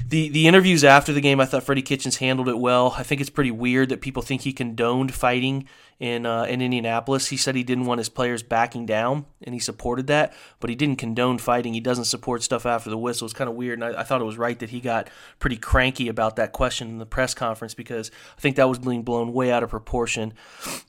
The 0.08 0.30
the 0.30 0.48
interviews 0.48 0.84
after 0.84 1.14
the 1.14 1.22
game, 1.22 1.40
I 1.40 1.46
thought 1.46 1.64
Freddie 1.64 1.84
Kitchens 1.84 2.18
handled 2.18 2.50
it 2.50 2.58
well. 2.58 2.96
I 2.98 3.04
think 3.04 3.22
it's 3.22 3.30
pretty 3.30 3.52
weird 3.52 3.90
that 3.90 4.02
people 4.02 4.24
think 4.24 4.42
he 4.42 4.54
condoned 4.54 5.14
fighting 5.14 5.68
in 6.00 6.26
uh, 6.26 6.44
in 6.44 6.62
Indianapolis. 6.64 7.28
He 7.28 7.38
said 7.38 7.56
he 7.56 7.64
didn't 7.64 7.86
want 7.86 8.00
his 8.00 8.10
players 8.10 8.42
backing 8.42 8.88
down, 8.88 9.26
and 9.44 9.54
he 9.54 9.60
supported 9.60 10.08
that, 10.08 10.34
but 10.60 10.72
he 10.72 10.76
didn't 10.76 10.98
condone 10.98 11.38
fighting. 11.38 11.76
He 11.76 11.80
doesn't 11.80 12.06
support 12.06 12.42
stuff 12.42 12.66
after 12.66 12.90
the 12.90 12.98
whistle. 12.98 13.26
It's 13.26 13.34
kind 13.36 13.50
of 13.50 13.56
weird, 13.56 13.80
and 13.80 13.96
I, 13.96 14.02
I 14.02 14.04
thought 14.04 14.22
it 14.22 14.26
was 14.26 14.38
right 14.38 14.58
that 14.60 14.70
he 14.70 14.80
got 14.80 15.10
pretty 15.38 15.58
cranky 15.58 16.08
about 16.08 16.38
that 16.38 16.54
question 16.54 16.88
in 16.88 16.98
the 16.98 17.06
press 17.06 17.36
conference 17.36 17.76
because 17.76 18.10
I 18.36 18.42
think 18.42 18.56
that 18.56 18.68
was 18.68 18.80
being 18.80 19.04
blown 19.04 19.32
way 19.32 19.52
out 19.52 19.62
of 19.62 19.70
proportion. 19.70 20.34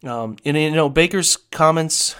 Um, 0.02 0.36
and 0.46 0.56
you 0.56 0.70
know 0.70 0.88
Baker's 0.88 1.36
comments 1.36 2.16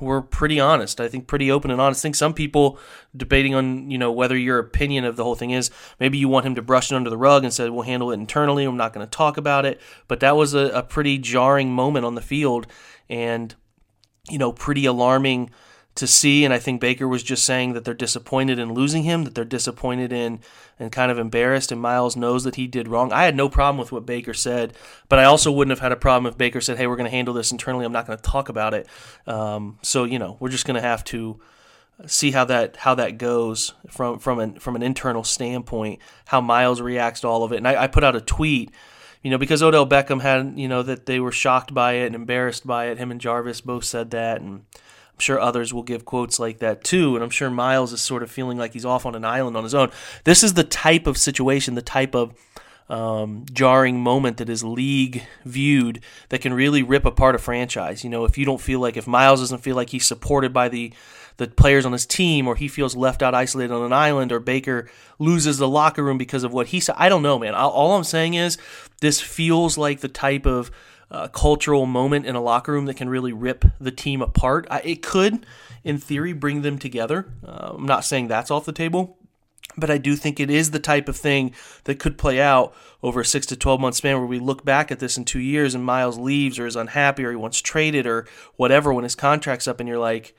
were 0.00 0.20
pretty 0.20 0.58
honest. 0.58 1.00
I 1.00 1.08
think 1.08 1.26
pretty 1.26 1.50
open 1.50 1.70
and 1.70 1.80
honest. 1.80 2.00
I 2.00 2.02
think 2.02 2.16
some 2.16 2.34
people 2.34 2.78
debating 3.16 3.54
on 3.54 3.90
you 3.90 3.98
know 3.98 4.10
whether 4.10 4.36
your 4.36 4.58
opinion 4.58 5.04
of 5.04 5.16
the 5.16 5.24
whole 5.24 5.34
thing 5.34 5.50
is 5.50 5.70
maybe 6.00 6.18
you 6.18 6.28
want 6.28 6.46
him 6.46 6.54
to 6.56 6.62
brush 6.62 6.90
it 6.90 6.94
under 6.94 7.10
the 7.10 7.16
rug 7.16 7.44
and 7.44 7.52
said 7.52 7.70
we'll 7.70 7.82
handle 7.82 8.10
it 8.10 8.14
internally. 8.14 8.64
I'm 8.64 8.76
not 8.76 8.92
going 8.92 9.06
to 9.06 9.10
talk 9.10 9.36
about 9.36 9.64
it. 9.64 9.80
But 10.08 10.20
that 10.20 10.36
was 10.36 10.54
a, 10.54 10.70
a 10.70 10.82
pretty 10.82 11.18
jarring 11.18 11.72
moment 11.72 12.04
on 12.04 12.14
the 12.14 12.20
field 12.20 12.66
and 13.08 13.54
you 14.30 14.38
know 14.38 14.52
pretty 14.52 14.86
alarming 14.86 15.50
to 15.94 16.06
see. 16.06 16.44
And 16.44 16.54
I 16.54 16.58
think 16.58 16.80
Baker 16.80 17.06
was 17.06 17.22
just 17.22 17.44
saying 17.44 17.74
that 17.74 17.84
they're 17.84 17.94
disappointed 17.94 18.58
in 18.58 18.74
losing 18.74 19.02
him, 19.02 19.24
that 19.24 19.34
they're 19.34 19.44
disappointed 19.44 20.12
in 20.12 20.40
and 20.78 20.90
kind 20.90 21.10
of 21.10 21.18
embarrassed. 21.18 21.70
And 21.70 21.80
Myles 21.80 22.16
knows 22.16 22.44
that 22.44 22.56
he 22.56 22.66
did 22.66 22.88
wrong. 22.88 23.12
I 23.12 23.24
had 23.24 23.36
no 23.36 23.48
problem 23.48 23.78
with 23.78 23.92
what 23.92 24.06
Baker 24.06 24.34
said, 24.34 24.72
but 25.08 25.18
I 25.18 25.24
also 25.24 25.52
wouldn't 25.52 25.70
have 25.70 25.82
had 25.82 25.92
a 25.92 25.96
problem 25.96 26.30
if 26.30 26.38
Baker 26.38 26.60
said, 26.60 26.78
"Hey, 26.78 26.86
we're 26.86 26.96
going 26.96 27.10
to 27.10 27.16
handle 27.16 27.34
this 27.34 27.52
internally. 27.52 27.84
I'm 27.84 27.92
not 27.92 28.06
going 28.06 28.18
to 28.18 28.22
talk 28.22 28.48
about 28.48 28.74
it." 28.74 28.86
Um, 29.26 29.78
so 29.82 30.04
you 30.04 30.18
know, 30.18 30.36
we're 30.40 30.48
just 30.48 30.66
going 30.66 30.76
to 30.76 30.80
have 30.80 31.04
to 31.04 31.40
see 32.06 32.30
how 32.30 32.44
that 32.46 32.76
how 32.76 32.94
that 32.94 33.18
goes 33.18 33.74
from 33.88 34.18
from 34.18 34.38
an 34.38 34.58
from 34.58 34.76
an 34.76 34.82
internal 34.82 35.24
standpoint. 35.24 36.00
How 36.26 36.40
Myles 36.40 36.80
reacts 36.80 37.20
to 37.20 37.28
all 37.28 37.44
of 37.44 37.52
it. 37.52 37.56
And 37.56 37.68
I, 37.68 37.84
I 37.84 37.86
put 37.86 38.04
out 38.04 38.16
a 38.16 38.20
tweet 38.20 38.72
you 39.22 39.30
know, 39.30 39.38
because 39.38 39.62
Odell 39.62 39.86
Beckham 39.86 40.20
had, 40.20 40.54
you 40.58 40.66
know, 40.68 40.82
that 40.82 41.06
they 41.06 41.20
were 41.20 41.30
shocked 41.30 41.72
by 41.72 41.92
it 41.92 42.06
and 42.06 42.14
embarrassed 42.16 42.66
by 42.66 42.86
it. 42.86 42.98
Him 42.98 43.12
and 43.12 43.20
Jarvis 43.20 43.60
both 43.60 43.84
said 43.84 44.10
that, 44.10 44.40
and 44.40 44.64
I'm 45.14 45.20
sure 45.20 45.40
others 45.40 45.72
will 45.72 45.82
give 45.82 46.04
quotes 46.04 46.38
like 46.38 46.58
that 46.58 46.84
too, 46.84 47.14
and 47.14 47.22
I'm 47.22 47.30
sure 47.30 47.50
Myles 47.50 47.92
is 47.92 48.00
sort 48.00 48.22
of 48.22 48.30
feeling 48.30 48.58
like 48.58 48.72
he's 48.72 48.84
off 48.84 49.06
on 49.06 49.14
an 49.14 49.24
island 49.24 49.56
on 49.56 49.64
his 49.64 49.74
own. 49.74 49.90
This 50.24 50.42
is 50.42 50.54
the 50.54 50.64
type 50.64 51.06
of 51.06 51.18
situation, 51.18 51.74
the 51.74 51.82
type 51.82 52.14
of 52.14 52.34
um, 52.88 53.46
jarring 53.52 54.00
moment 54.00 54.36
that 54.36 54.50
is 54.50 54.62
league 54.62 55.22
viewed 55.44 56.00
that 56.28 56.40
can 56.40 56.52
really 56.52 56.82
rip 56.82 57.04
apart 57.04 57.34
a 57.34 57.38
franchise. 57.38 58.04
You 58.04 58.10
know, 58.10 58.24
if 58.24 58.36
you 58.36 58.44
don't 58.44 58.60
feel 58.60 58.80
like 58.80 58.96
if 58.96 59.06
Myles 59.06 59.40
doesn't 59.40 59.62
feel 59.62 59.76
like 59.76 59.90
he's 59.90 60.06
supported 60.06 60.52
by 60.52 60.68
the 60.68 60.92
the 61.38 61.48
players 61.48 61.86
on 61.86 61.92
his 61.92 62.04
team, 62.04 62.46
or 62.46 62.56
he 62.56 62.68
feels 62.68 62.94
left 62.94 63.22
out, 63.22 63.34
isolated 63.34 63.72
on 63.72 63.82
an 63.82 63.92
island, 63.92 64.32
or 64.32 64.38
Baker 64.38 64.90
loses 65.18 65.56
the 65.56 65.68
locker 65.68 66.02
room 66.02 66.18
because 66.18 66.44
of 66.44 66.52
what 66.52 66.68
he 66.68 66.80
said. 66.80 66.94
I 66.98 67.08
don't 67.08 67.22
know, 67.22 67.38
man. 67.38 67.54
All 67.54 67.96
I'm 67.96 68.04
saying 68.04 68.34
is 68.34 68.58
this 69.00 69.20
feels 69.20 69.78
like 69.78 70.00
the 70.00 70.08
type 70.08 70.46
of 70.46 70.70
uh, 71.12 71.28
cultural 71.28 71.84
moment 71.84 72.24
in 72.24 72.34
a 72.34 72.40
locker 72.40 72.72
room 72.72 72.86
that 72.86 72.96
can 72.96 73.08
really 73.08 73.34
rip 73.34 73.66
the 73.78 73.92
team 73.92 74.22
apart. 74.22 74.66
I, 74.70 74.80
it 74.80 75.02
could, 75.02 75.44
in 75.84 75.98
theory, 75.98 76.32
bring 76.32 76.62
them 76.62 76.78
together. 76.78 77.30
Uh, 77.46 77.74
I'm 77.74 77.86
not 77.86 78.04
saying 78.06 78.28
that's 78.28 78.50
off 78.50 78.64
the 78.64 78.72
table, 78.72 79.18
but 79.76 79.90
I 79.90 79.98
do 79.98 80.16
think 80.16 80.40
it 80.40 80.48
is 80.48 80.70
the 80.70 80.80
type 80.80 81.10
of 81.10 81.16
thing 81.16 81.54
that 81.84 81.98
could 81.98 82.16
play 82.16 82.40
out 82.40 82.74
over 83.02 83.20
a 83.20 83.24
six 83.26 83.44
to 83.46 83.56
12 83.56 83.78
month 83.78 83.96
span 83.96 84.18
where 84.18 84.26
we 84.26 84.38
look 84.38 84.64
back 84.64 84.90
at 84.90 85.00
this 85.00 85.18
in 85.18 85.26
two 85.26 85.38
years 85.38 85.74
and 85.74 85.84
Myles 85.84 86.18
leaves 86.18 86.58
or 86.58 86.66
is 86.66 86.76
unhappy 86.76 87.24
or 87.24 87.30
he 87.30 87.36
wants 87.36 87.60
traded 87.60 88.06
or 88.06 88.26
whatever 88.56 88.92
when 88.92 89.04
his 89.04 89.14
contract's 89.14 89.68
up 89.68 89.80
and 89.80 89.88
you're 89.88 89.98
like, 89.98 90.34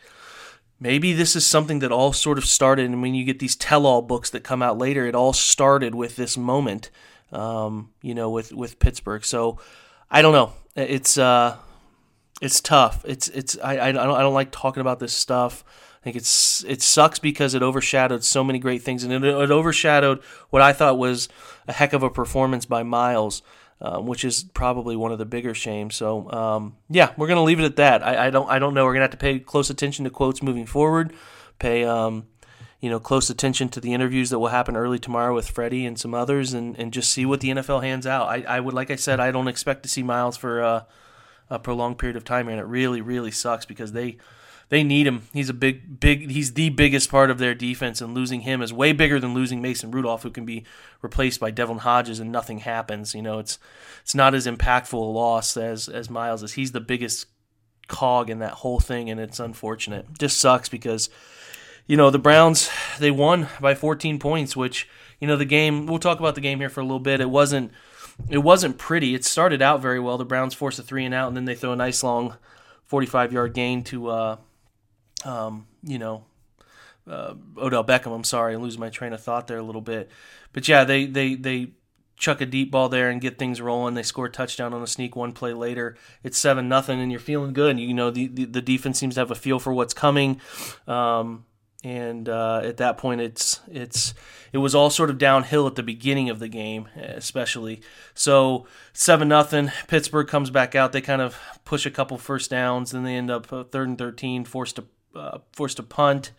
maybe 0.80 1.14
this 1.14 1.36
is 1.36 1.46
something 1.46 1.80
that 1.80 1.92
all 1.92 2.14
sort 2.14 2.40
of 2.40 2.46
started. 2.46 2.90
And 2.90 3.04
when 3.04 3.14
you 3.14 3.26
get 3.26 3.38
these 3.38 3.56
tell 3.56 3.86
all 3.86 4.02
books 4.02 4.32
that 4.32 4.44
come 4.44 4.64
out 4.64 4.80
later, 4.80 5.06
it 5.06 5.14
all 5.14 5.34
started 5.34 5.94
with 5.94 6.16
this 6.16 6.36
moment, 6.36 6.90
um, 7.32 7.92
you 8.02 8.16
know, 8.16 8.32
with, 8.32 8.52
with 8.52 8.80
Pittsburgh. 8.80 9.24
So 9.24 9.60
I 10.10 10.24
don't 10.24 10.34
know. 10.34 10.54
It's 10.76 11.18
uh, 11.18 11.58
it's 12.42 12.62
tough. 12.62 13.04
It's 13.08 13.28
it's 13.30 13.58
I, 13.64 13.90
I 13.90 13.92
don't 13.92 14.16
I 14.16 14.22
don't 14.22 14.34
like 14.34 14.52
talking 14.52 14.82
about 14.82 15.00
this 15.00 15.14
stuff. 15.14 15.64
I 16.02 16.04
think 16.04 16.16
it's 16.16 16.64
it 16.66 16.82
sucks 16.82 17.20
because 17.20 17.54
it 17.54 17.64
overshadowed 17.64 18.24
so 18.24 18.44
many 18.44 18.60
great 18.60 18.82
things, 18.82 19.04
and 19.04 19.14
it, 19.14 19.24
it 19.24 19.52
overshadowed 19.52 20.22
what 20.50 20.62
I 20.62 20.74
thought 20.74 20.98
was 20.98 21.30
a 21.68 21.74
heck 21.74 21.94
of 21.94 22.04
a 22.04 22.10
performance 22.10 22.66
by 22.66 22.84
Myles, 22.84 23.42
um, 23.80 24.08
which 24.08 24.26
is 24.26 24.44
probably 24.44 24.96
one 24.96 25.12
of 25.12 25.20
the 25.20 25.26
bigger 25.26 25.54
shames. 25.54 25.96
So 25.96 26.30
um, 26.32 26.76
yeah, 26.90 27.14
we're 27.18 27.28
gonna 27.28 27.44
leave 27.44 27.60
it 27.60 27.66
at 27.66 27.78
that. 27.78 28.04
I, 28.04 28.28
I, 28.28 28.30
don't 28.32 28.50
I 28.50 28.60
don't 28.60 28.74
know. 28.74 28.84
We're 28.84 28.94
gonna 28.94 29.04
have 29.04 29.12
to 29.12 29.18
pay 29.18 29.40
close 29.40 29.70
attention 29.70 30.04
to 30.06 30.10
quotes 30.12 30.42
moving 30.42 30.66
forward. 30.66 31.14
Pay 31.60 31.86
um, 31.86 32.26
you 32.84 32.90
know, 32.90 33.00
close 33.00 33.30
attention 33.30 33.70
to 33.70 33.80
the 33.80 33.94
interviews 33.94 34.30
that 34.30 34.40
will 34.40 34.50
happen 34.50 34.76
early 34.76 35.00
tomorrow 35.00 35.34
with 35.34 35.50
Freddie 35.50 35.86
and 35.86 35.98
some 35.98 36.14
others, 36.14 36.52
and, 36.52 36.78
and 36.78 36.92
just 36.92 37.14
see 37.14 37.26
what 37.26 37.40
the 37.40 37.48
NFL 37.48 37.82
hands 37.82 38.06
out. 38.06 38.28
I, 38.28 38.42
I 38.42 38.60
would, 38.60 38.74
like 38.74 38.92
I 38.92 38.98
said, 38.98 39.22
I 39.22 39.32
don't 39.32 39.48
expect 39.48 39.84
to 39.84 39.90
see 39.90 40.04
Myles 40.04 40.36
for 40.36 40.62
uh, 40.62 40.84
a 41.50 41.60
prolonged 41.60 41.98
period 41.98 42.18
of 42.18 42.26
time, 42.26 42.50
and 42.50 42.60
it 42.60 42.66
really, 42.66 43.00
really 43.00 43.32
sucks 43.32 43.66
because 43.66 43.94
they 43.94 44.18
they 44.68 44.84
need 44.84 45.08
him. 45.08 45.22
He's 45.32 45.48
a 45.48 45.54
big, 45.54 46.02
big. 46.02 46.30
He's 46.32 46.56
the 46.56 46.72
biggest 46.72 47.10
part 47.10 47.32
of 47.32 47.38
their 47.38 47.56
defense, 47.56 48.02
and 48.02 48.14
losing 48.14 48.42
him 48.42 48.62
is 48.62 48.74
way 48.74 48.92
bigger 48.92 49.18
than 49.18 49.34
losing 49.34 49.62
Mason 49.62 49.90
Rudolph, 49.90 50.24
who 50.24 50.30
can 50.30 50.44
be 50.44 50.66
replaced 51.02 51.40
by 51.40 51.52
Devlin 51.52 51.78
Hodges 51.80 52.20
and 52.20 52.34
nothing 52.34 52.58
happens. 52.58 53.16
You 53.16 53.22
know, 53.22 53.40
it's 53.40 53.60
it's 54.02 54.14
not 54.14 54.36
as 54.36 54.46
impactful 54.46 54.92
a 54.92 54.98
loss 54.98 55.56
as 55.56 55.88
as 55.88 56.10
Myles 56.10 56.44
is. 56.44 56.52
He's 56.52 56.74
the 56.74 56.82
biggest 56.82 57.28
cog 57.88 58.30
in 58.30 58.40
that 58.40 58.56
whole 58.56 58.82
thing, 58.82 59.10
and 59.10 59.22
it's 59.22 59.40
unfortunate. 59.40 60.06
Just 60.20 60.38
sucks 60.38 60.68
because 60.68 61.10
you 61.88 61.98
know, 61.98 62.10
the 62.10 62.20
Browns 62.20 62.70
they 63.00 63.12
won 63.12 63.48
by 63.60 63.76
14 63.76 64.20
points, 64.20 64.56
which 64.56 64.88
you 65.20 65.28
know 65.28 65.36
the 65.36 65.46
game. 65.46 65.86
We'll 65.86 66.00
talk 66.00 66.20
about 66.20 66.36
the 66.36 66.42
game 66.42 66.60
here 66.60 66.70
for 66.70 66.82
a 66.82 66.84
little 66.84 67.00
bit. 67.00 67.22
It 67.22 67.30
wasn't 67.30 67.72
it 68.30 68.40
wasn't 68.40 68.78
pretty. 68.78 69.16
It 69.16 69.26
started 69.26 69.62
out 69.62 69.82
very 69.82 70.00
well. 70.00 70.18
The 70.18 70.26
Browns 70.26 70.54
force 70.54 70.80
a 70.80 70.84
three 70.84 71.06
and 71.06 71.14
out, 71.14 71.28
and 71.28 71.38
then 71.38 71.46
they 71.46 71.56
throw 71.56 71.74
a 71.74 71.76
nice 71.76 72.04
long 72.04 72.38
45 72.86 73.34
yard 73.34 73.54
gain 73.54 73.84
to 73.86 74.08
uh, 74.10 74.38
um, 75.26 75.68
you 75.84 76.00
know 76.00 76.26
uh, 77.10 77.34
Odell 77.58 77.84
Beckham. 77.84 78.16
I'm 78.16 78.24
sorry, 78.24 78.54
I 78.54 78.58
lose 78.58 78.78
my 78.78 78.90
train 78.90 79.14
of 79.14 79.22
thought 79.22 79.48
there 79.48 79.58
a 79.58 79.64
little 79.64 79.82
bit, 79.82 80.10
but 80.52 80.68
yeah, 80.68 80.84
they 80.84 81.06
they 81.06 81.36
they 81.36 81.72
chuck 82.16 82.40
a 82.40 82.46
deep 82.46 82.72
ball 82.72 82.90
there 82.90 83.10
and 83.10 83.20
get 83.20 83.38
things 83.38 83.60
rolling. 83.60 83.96
They 83.96 84.04
score 84.04 84.28
a 84.28 84.32
touchdown 84.32 84.74
on 84.74 84.82
a 84.82 84.88
sneak 84.88 85.16
one 85.16 85.34
play 85.34 85.54
later. 85.54 85.98
It's 86.24 86.38
seven 86.38 86.70
nothing, 86.70 87.02
and 87.02 87.12
you're 87.12 87.20
feeling 87.20 87.54
good. 87.54 87.80
You 87.80 87.94
know 87.94 88.12
the, 88.12 88.28
the, 88.28 88.46
the 88.46 88.62
defense 88.62 89.00
seems 89.00 89.16
to 89.16 89.22
have 89.22 89.32
a 89.32 89.36
feel 89.36 89.60
for 89.60 89.74
what's 89.74 89.94
coming. 89.94 90.40
Um, 90.88 91.46
and 91.84 92.30
uh, 92.30 92.62
at 92.64 92.78
that 92.78 92.98
point 92.98 93.20
it's 93.20 93.60
it's 93.70 94.14
it 94.54 94.60
was 94.60 94.74
all 94.74 94.90
sort 94.90 95.10
of 95.10 95.18
downhill 95.18 95.68
at 95.68 95.76
the 95.76 95.84
beginning 95.84 96.30
of 96.30 96.40
the 96.40 96.48
game 96.48 96.88
especially. 96.96 97.82
So 98.14 98.66
7 98.94 99.28
nothing 99.28 99.72
pittsburgh 99.88 100.28
comes 100.28 100.50
back 100.50 100.76
out. 100.76 100.92
They 100.92 101.02
kind 101.02 101.22
of 101.22 101.38
push 101.66 101.86
a 101.86 101.92
couple 101.92 102.18
first 102.18 102.50
downs 102.50 102.92
then 102.92 103.04
they 103.04 103.16
end 103.16 103.30
up 103.30 103.52
uh, 103.52 103.64
third 103.64 103.90
and 103.90 103.98
13 103.98 104.46
forced 104.46 104.78
to 104.78 104.86
uh, 105.16 105.40
forced 105.52 105.78
to 105.78 105.84
punt. 105.84 106.32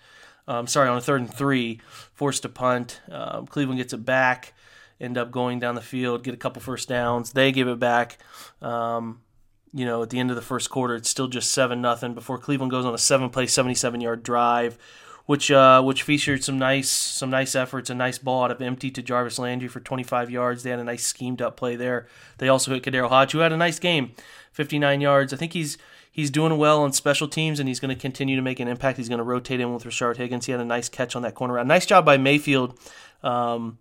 Um, 0.48 0.66
sorry 0.66 0.88
on 0.88 0.96
a 0.96 1.00
third 1.00 1.20
and 1.20 1.32
three 1.32 1.80
forced 2.12 2.42
to 2.42 2.48
punt. 2.48 3.00
Um, 3.10 3.46
cleveland 3.46 3.78
gets 3.78 3.92
it 3.92 4.04
back 4.04 4.54
end 5.00 5.18
up 5.18 5.30
going 5.30 5.58
down 5.58 5.74
the 5.74 5.80
field 5.82 6.22
get 6.22 6.34
a 6.34 6.38
couple 6.38 6.62
first 6.62 6.88
downs. 6.88 7.32
They 7.32 7.52
give 7.52 7.68
it 7.68 7.78
back. 7.78 8.18
Um, 8.62 9.20
you 9.74 9.84
know 9.84 10.02
at 10.02 10.10
the 10.10 10.20
end 10.20 10.30
of 10.30 10.36
the 10.36 10.42
first 10.42 10.70
quarter 10.70 10.94
it's 10.94 11.10
still 11.10 11.26
just 11.26 11.50
7 11.50 11.82
nothing 11.82 12.14
before 12.14 12.38
cleveland 12.38 12.70
goes 12.70 12.84
on 12.84 12.94
a 12.94 12.98
seven 12.98 13.28
play 13.28 13.48
77 13.48 14.00
yard 14.00 14.22
drive 14.22 14.78
which 15.26 15.50
uh, 15.50 15.82
which 15.82 16.02
featured 16.02 16.44
some 16.44 16.58
nice 16.58 16.90
some 16.90 17.30
nice 17.30 17.54
efforts, 17.54 17.90
a 17.90 17.94
nice 17.94 18.18
ball 18.18 18.44
out 18.44 18.50
of 18.50 18.60
empty 18.60 18.90
to 18.90 19.02
Jarvis 19.02 19.38
Landry 19.38 19.68
for 19.68 19.80
25 19.80 20.30
yards. 20.30 20.62
They 20.62 20.70
had 20.70 20.78
a 20.78 20.84
nice 20.84 21.04
schemed 21.04 21.40
up 21.40 21.56
play 21.56 21.76
there. 21.76 22.06
They 22.38 22.48
also 22.48 22.72
hit 22.72 22.82
KhaDarel 22.82 23.08
Hodge, 23.08 23.32
who 23.32 23.38
had 23.38 23.52
a 23.52 23.56
nice 23.56 23.78
game, 23.78 24.12
59 24.52 25.00
yards. 25.00 25.32
I 25.32 25.36
think 25.36 25.52
he's 25.52 25.78
he's 26.12 26.30
doing 26.30 26.58
well 26.58 26.82
on 26.82 26.92
special 26.92 27.26
teams, 27.26 27.58
and 27.58 27.68
he's 27.68 27.80
going 27.80 27.94
to 27.94 28.00
continue 28.00 28.36
to 28.36 28.42
make 28.42 28.60
an 28.60 28.68
impact. 28.68 28.98
He's 28.98 29.08
going 29.08 29.18
to 29.18 29.24
rotate 29.24 29.60
in 29.60 29.72
with 29.72 29.84
Rashard 29.84 30.16
Higgins. 30.16 30.46
He 30.46 30.52
had 30.52 30.60
a 30.60 30.64
nice 30.64 30.88
catch 30.88 31.16
on 31.16 31.22
that 31.22 31.34
corner 31.34 31.54
route. 31.54 31.66
Nice 31.66 31.86
job 31.86 32.04
by 32.04 32.18
Mayfield. 32.18 32.78
Um, 33.22 33.78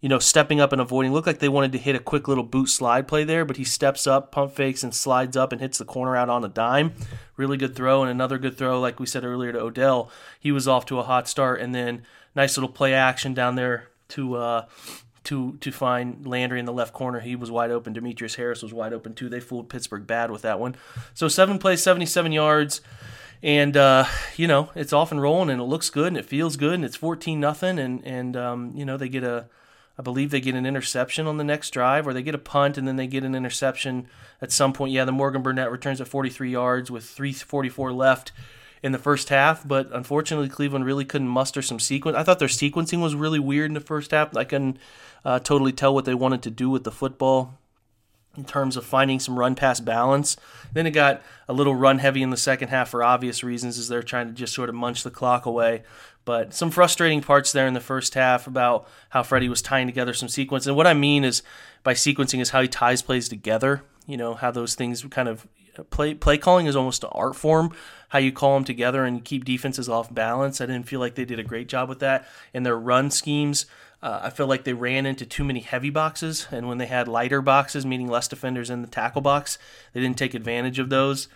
you 0.00 0.08
know, 0.08 0.18
stepping 0.18 0.60
up 0.60 0.72
and 0.72 0.80
avoiding. 0.80 1.12
Looked 1.12 1.26
like 1.26 1.40
they 1.40 1.48
wanted 1.48 1.72
to 1.72 1.78
hit 1.78 1.96
a 1.96 2.00
quick 2.00 2.28
little 2.28 2.44
boot 2.44 2.68
slide 2.68 3.08
play 3.08 3.24
there, 3.24 3.44
but 3.44 3.56
he 3.56 3.64
steps 3.64 4.06
up, 4.06 4.30
pump 4.30 4.52
fakes, 4.52 4.84
and 4.84 4.94
slides 4.94 5.36
up 5.36 5.52
and 5.52 5.60
hits 5.60 5.78
the 5.78 5.84
corner 5.84 6.16
out 6.16 6.28
on 6.28 6.44
a 6.44 6.48
dime. 6.48 6.92
Really 7.36 7.56
good 7.56 7.74
throw, 7.74 8.02
and 8.02 8.10
another 8.10 8.38
good 8.38 8.56
throw, 8.56 8.80
like 8.80 9.00
we 9.00 9.06
said 9.06 9.24
earlier 9.24 9.52
to 9.52 9.60
Odell. 9.60 10.10
He 10.38 10.52
was 10.52 10.68
off 10.68 10.86
to 10.86 10.98
a 10.98 11.02
hot 11.02 11.28
start, 11.28 11.60
and 11.60 11.74
then 11.74 12.02
nice 12.36 12.56
little 12.56 12.70
play 12.70 12.94
action 12.94 13.34
down 13.34 13.56
there 13.56 13.88
to 14.10 14.36
uh, 14.36 14.66
to 15.24 15.56
to 15.60 15.72
find 15.72 16.24
Landry 16.26 16.60
in 16.60 16.64
the 16.64 16.72
left 16.72 16.92
corner. 16.92 17.18
He 17.18 17.34
was 17.34 17.50
wide 17.50 17.72
open. 17.72 17.92
Demetrius 17.92 18.36
Harris 18.36 18.62
was 18.62 18.72
wide 18.72 18.92
open 18.92 19.14
too. 19.14 19.28
They 19.28 19.40
fooled 19.40 19.68
Pittsburgh 19.68 20.06
bad 20.06 20.30
with 20.30 20.42
that 20.42 20.60
one. 20.60 20.76
So 21.14 21.26
seven 21.26 21.58
plays, 21.58 21.82
77 21.82 22.32
yards. 22.32 22.80
And 23.40 23.76
uh, 23.76 24.04
you 24.36 24.48
know 24.48 24.70
it's 24.74 24.92
off 24.92 25.12
and 25.12 25.22
rolling, 25.22 25.50
and 25.50 25.60
it 25.60 25.64
looks 25.64 25.90
good, 25.90 26.08
and 26.08 26.16
it 26.16 26.24
feels 26.24 26.56
good, 26.56 26.74
and 26.74 26.84
it's 26.84 26.96
fourteen 26.96 27.38
nothing, 27.38 27.78
and 27.78 28.04
and 28.04 28.36
um, 28.36 28.72
you 28.74 28.84
know 28.84 28.96
they 28.96 29.08
get 29.08 29.22
a 29.22 29.46
I 29.98 30.02
believe 30.02 30.30
they 30.30 30.40
get 30.40 30.54
an 30.54 30.66
interception 30.66 31.26
on 31.26 31.38
the 31.38 31.44
next 31.44 31.70
drive, 31.70 32.06
or 32.06 32.12
they 32.12 32.22
get 32.22 32.34
a 32.34 32.38
punt 32.38 32.78
and 32.78 32.86
then 32.86 32.96
they 32.96 33.06
get 33.06 33.24
an 33.24 33.34
interception 33.34 34.06
at 34.40 34.52
some 34.52 34.72
point. 34.72 34.92
Yeah, 34.92 35.04
the 35.04 35.12
Morgan 35.12 35.42
Burnett 35.42 35.72
returns 35.72 36.00
at 36.00 36.08
43 36.08 36.50
yards 36.50 36.90
with 36.90 37.04
3:44 37.04 37.92
left 37.92 38.32
in 38.82 38.92
the 38.92 38.98
first 38.98 39.28
half, 39.28 39.66
but 39.66 39.88
unfortunately 39.92 40.48
Cleveland 40.48 40.84
really 40.84 41.04
couldn't 41.04 41.28
muster 41.28 41.62
some 41.62 41.80
sequence. 41.80 42.16
I 42.16 42.22
thought 42.22 42.38
their 42.38 42.48
sequencing 42.48 43.02
was 43.02 43.14
really 43.14 43.40
weird 43.40 43.70
in 43.70 43.74
the 43.74 43.80
first 43.80 44.12
half. 44.12 44.36
I 44.36 44.44
couldn't 44.44 44.78
uh, 45.24 45.40
totally 45.40 45.72
tell 45.72 45.92
what 45.92 46.04
they 46.04 46.14
wanted 46.14 46.42
to 46.42 46.50
do 46.50 46.70
with 46.70 46.84
the 46.84 46.92
football 46.92 47.58
in 48.38 48.44
terms 48.44 48.76
of 48.76 48.86
finding 48.86 49.18
some 49.18 49.38
run 49.38 49.56
pass 49.56 49.80
balance. 49.80 50.36
Then 50.72 50.86
it 50.86 50.92
got 50.92 51.22
a 51.48 51.52
little 51.52 51.74
run 51.74 51.98
heavy 51.98 52.22
in 52.22 52.30
the 52.30 52.36
second 52.36 52.68
half 52.68 52.88
for 52.88 53.02
obvious 53.02 53.42
reasons 53.42 53.78
as 53.78 53.88
they're 53.88 54.02
trying 54.02 54.28
to 54.28 54.32
just 54.32 54.54
sort 54.54 54.68
of 54.68 54.76
munch 54.76 55.02
the 55.02 55.10
clock 55.10 55.44
away. 55.44 55.82
But 56.24 56.54
some 56.54 56.70
frustrating 56.70 57.20
parts 57.20 57.52
there 57.52 57.66
in 57.66 57.74
the 57.74 57.80
first 57.80 58.14
half 58.14 58.46
about 58.46 58.88
how 59.10 59.22
Freddie 59.22 59.48
was 59.48 59.60
tying 59.60 59.86
together 59.88 60.14
some 60.14 60.28
sequence. 60.28 60.66
And 60.66 60.76
what 60.76 60.86
I 60.86 60.94
mean 60.94 61.24
is 61.24 61.42
by 61.82 61.94
sequencing 61.94 62.40
is 62.40 62.50
how 62.50 62.62
he 62.62 62.68
ties 62.68 63.02
plays 63.02 63.28
together. 63.28 63.82
You 64.06 64.16
know, 64.16 64.34
how 64.34 64.50
those 64.50 64.74
things 64.74 65.04
kind 65.10 65.28
of 65.28 65.46
play 65.84 66.14
play 66.14 66.38
calling 66.38 66.66
is 66.66 66.76
almost 66.76 67.04
an 67.04 67.10
art 67.12 67.36
form. 67.36 67.72
How 68.10 68.18
you 68.18 68.32
call 68.32 68.54
them 68.54 68.64
together 68.64 69.04
and 69.04 69.24
keep 69.24 69.44
defenses 69.44 69.88
off 69.88 70.12
balance. 70.12 70.60
I 70.60 70.66
didn't 70.66 70.88
feel 70.88 71.00
like 71.00 71.14
they 71.14 71.26
did 71.26 71.38
a 71.38 71.44
great 71.44 71.68
job 71.68 71.88
with 71.88 71.98
that 71.98 72.26
in 72.54 72.62
their 72.62 72.78
run 72.78 73.10
schemes. 73.10 73.66
Uh, 74.00 74.20
I 74.22 74.30
feel 74.30 74.46
like 74.46 74.64
they 74.64 74.72
ran 74.72 75.06
into 75.06 75.26
too 75.26 75.42
many 75.42 75.60
heavy 75.60 75.90
boxes, 75.90 76.46
and 76.52 76.68
when 76.68 76.78
they 76.78 76.86
had 76.86 77.08
lighter 77.08 77.42
boxes, 77.42 77.84
meaning 77.84 78.06
less 78.06 78.28
defenders 78.28 78.70
in 78.70 78.80
the 78.80 78.88
tackle 78.88 79.20
box, 79.20 79.58
they 79.92 80.00
didn't 80.00 80.16
take 80.16 80.34
advantage 80.34 80.78
of 80.78 80.88
those. 80.88 81.26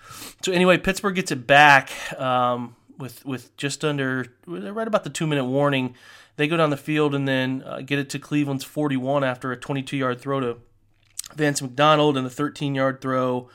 So 0.43 0.53
anyway, 0.53 0.79
Pittsburgh 0.79 1.17
gets 1.17 1.33
it 1.33 1.47
back. 1.47 1.91
Um, 2.19 2.77
with 3.03 3.25
with 3.27 3.55
just 3.57 3.85
under 3.85 4.27
right 4.47 4.87
about 4.87 5.05
the 5.05 5.11
two 5.11 5.27
minute 5.27 5.45
warning. 5.45 5.95
They 6.37 6.49
go 6.49 6.57
down 6.57 6.71
the 6.71 6.79
field 6.79 7.15
and 7.15 7.29
then 7.29 7.63
uh, 7.67 7.83
get 7.83 7.99
it 7.99 8.09
to 8.11 8.19
Cleveland's 8.19 8.65
41 8.65 9.23
after 9.23 9.53
a 9.53 9.57
22 9.57 9.99
yard 9.99 10.21
throw 10.21 10.41
to 10.41 10.57
Vance 11.35 11.61
McDonald 11.61 12.17
and 12.17 12.27
a 12.27 12.31
13 12.31 12.75
yard 12.75 13.03
throw. 13.03 13.51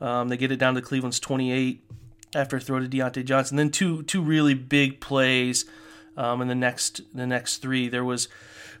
Um, 0.00 0.28
they 0.28 0.36
get 0.36 0.52
it 0.52 0.56
down 0.56 0.74
to 0.74 0.82
Cleveland's 0.82 1.20
28 1.20 1.84
after 2.34 2.56
a 2.56 2.60
throw 2.60 2.80
to 2.80 2.88
Diontae 2.88 3.24
Johnson. 3.24 3.56
Then 3.56 3.70
two 3.70 4.02
two 4.04 4.22
really 4.22 4.54
big 4.54 5.00
plays 5.00 5.64
um, 6.16 6.40
in 6.42 6.48
the 6.48 6.54
next 6.54 7.02
the 7.14 7.26
next 7.26 7.58
three. 7.58 7.88
There 7.88 8.04
was 8.04 8.28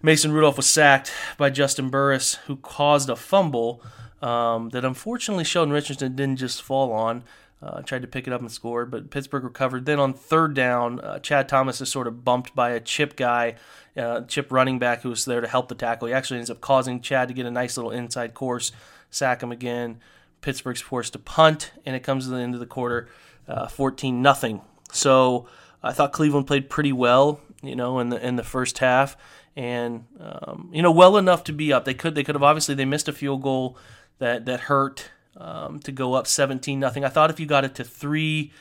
Mason 0.02 0.32
Rudolph 0.32 0.56
was 0.56 0.66
sacked 0.66 1.12
by 1.36 1.50
Juston 1.50 1.90
Burris, 1.90 2.36
who 2.46 2.56
caused 2.56 3.10
a 3.10 3.16
fumble 3.16 3.82
um, 4.22 4.70
that 4.70 4.84
unfortunately 4.84 5.44
Sheldon 5.44 5.72
Richardson 5.72 6.16
didn't 6.16 6.36
just 6.36 6.62
fall 6.62 6.92
on. 6.92 7.24
Uh, 7.62 7.82
tried 7.82 8.00
to 8.00 8.08
pick 8.08 8.26
it 8.26 8.32
up 8.32 8.40
and 8.40 8.50
score, 8.50 8.86
but 8.86 9.10
Pittsburgh 9.10 9.44
recovered. 9.44 9.84
Then 9.84 9.98
on 9.98 10.14
third 10.14 10.54
down, 10.54 10.98
uh, 11.00 11.18
Chad 11.18 11.46
Thomas 11.46 11.82
is 11.82 11.90
sort 11.90 12.06
of 12.06 12.24
bumped 12.24 12.54
by 12.54 12.70
a 12.70 12.80
chip 12.80 13.16
guy, 13.16 13.56
uh, 13.98 14.22
chip 14.22 14.50
running 14.50 14.78
back 14.78 15.02
who 15.02 15.10
was 15.10 15.26
there 15.26 15.42
to 15.42 15.46
help 15.46 15.68
the 15.68 15.74
tackle. 15.74 16.08
He 16.08 16.14
actually 16.14 16.38
ends 16.38 16.48
up 16.48 16.62
causing 16.62 17.02
Chad 17.02 17.28
to 17.28 17.34
get 17.34 17.44
a 17.44 17.50
nice 17.50 17.76
little 17.76 17.90
inside 17.90 18.32
course, 18.32 18.72
sack 19.10 19.42
him 19.42 19.52
again. 19.52 20.00
Pittsburgh's 20.40 20.80
forced 20.80 21.12
to 21.12 21.18
punt, 21.18 21.72
and 21.84 21.94
it 21.94 22.02
comes 22.02 22.24
to 22.24 22.30
the 22.30 22.38
end 22.38 22.54
of 22.54 22.60
the 22.60 22.66
quarter, 22.66 23.08
uh, 23.48 23.66
14 23.66 24.22
nothing. 24.22 24.62
So 24.92 25.46
I 25.82 25.92
thought 25.92 26.12
Cleveland 26.12 26.46
played 26.46 26.70
pretty 26.70 26.92
well, 26.92 27.40
you 27.62 27.76
know, 27.76 27.98
in 27.98 28.08
the 28.08 28.26
in 28.26 28.36
the 28.36 28.44
first 28.44 28.78
half, 28.78 29.16
and 29.56 30.04
um, 30.18 30.70
you 30.72 30.82
know, 30.82 30.90
well 30.90 31.16
enough 31.16 31.44
to 31.44 31.52
be 31.52 31.72
up. 31.72 31.84
They 31.84 31.94
could 31.94 32.14
they 32.14 32.24
could 32.24 32.34
have 32.34 32.42
obviously 32.42 32.74
they 32.74 32.84
missed 32.84 33.08
a 33.08 33.12
field 33.12 33.42
goal 33.42 33.76
that 34.18 34.46
that 34.46 34.60
hurt 34.60 35.10
um, 35.36 35.78
to 35.80 35.92
go 35.92 36.14
up 36.14 36.26
17 36.26 36.78
nothing. 36.78 37.04
I 37.04 37.08
thought 37.08 37.30
if 37.30 37.40
you 37.40 37.46
got 37.46 37.64
it 37.64 37.74
to 37.76 37.84
three 37.84 38.52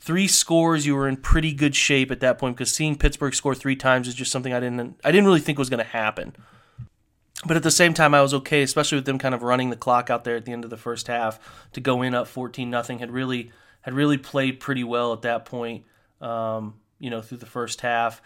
three 0.00 0.28
scores, 0.28 0.86
you 0.86 0.94
were 0.94 1.08
in 1.08 1.16
pretty 1.16 1.52
good 1.52 1.74
shape 1.74 2.10
at 2.10 2.20
that 2.20 2.38
point 2.38 2.56
because 2.56 2.72
seeing 2.72 2.96
Pittsburgh 2.96 3.34
score 3.34 3.54
three 3.54 3.76
times 3.76 4.08
is 4.08 4.14
just 4.14 4.30
something 4.30 4.52
I 4.52 4.60
didn't 4.60 4.98
I 5.04 5.10
didn't 5.10 5.26
really 5.26 5.40
think 5.40 5.58
was 5.58 5.70
going 5.70 5.84
to 5.84 5.90
happen. 5.90 6.34
But 7.46 7.56
at 7.56 7.62
the 7.62 7.70
same 7.70 7.94
time, 7.94 8.14
I 8.14 8.22
was 8.22 8.34
okay, 8.34 8.62
especially 8.62 8.96
with 8.96 9.04
them 9.04 9.18
kind 9.18 9.34
of 9.34 9.42
running 9.42 9.70
the 9.70 9.76
clock 9.76 10.10
out 10.10 10.24
there 10.24 10.36
at 10.36 10.44
the 10.44 10.52
end 10.52 10.64
of 10.64 10.70
the 10.70 10.76
first 10.76 11.06
half 11.06 11.38
to 11.72 11.80
go 11.80 12.02
in 12.02 12.14
up 12.14 12.26
14 12.26 12.68
nothing. 12.68 12.98
Had 12.98 13.12
really 13.12 13.52
had 13.82 13.94
really 13.94 14.18
played 14.18 14.58
pretty 14.58 14.84
well 14.84 15.12
at 15.12 15.22
that 15.22 15.44
point. 15.44 15.84
Um, 16.20 16.74
you 16.98 17.10
know, 17.10 17.22
through 17.22 17.38
the 17.38 17.46
first 17.46 17.80
half. 17.82 18.20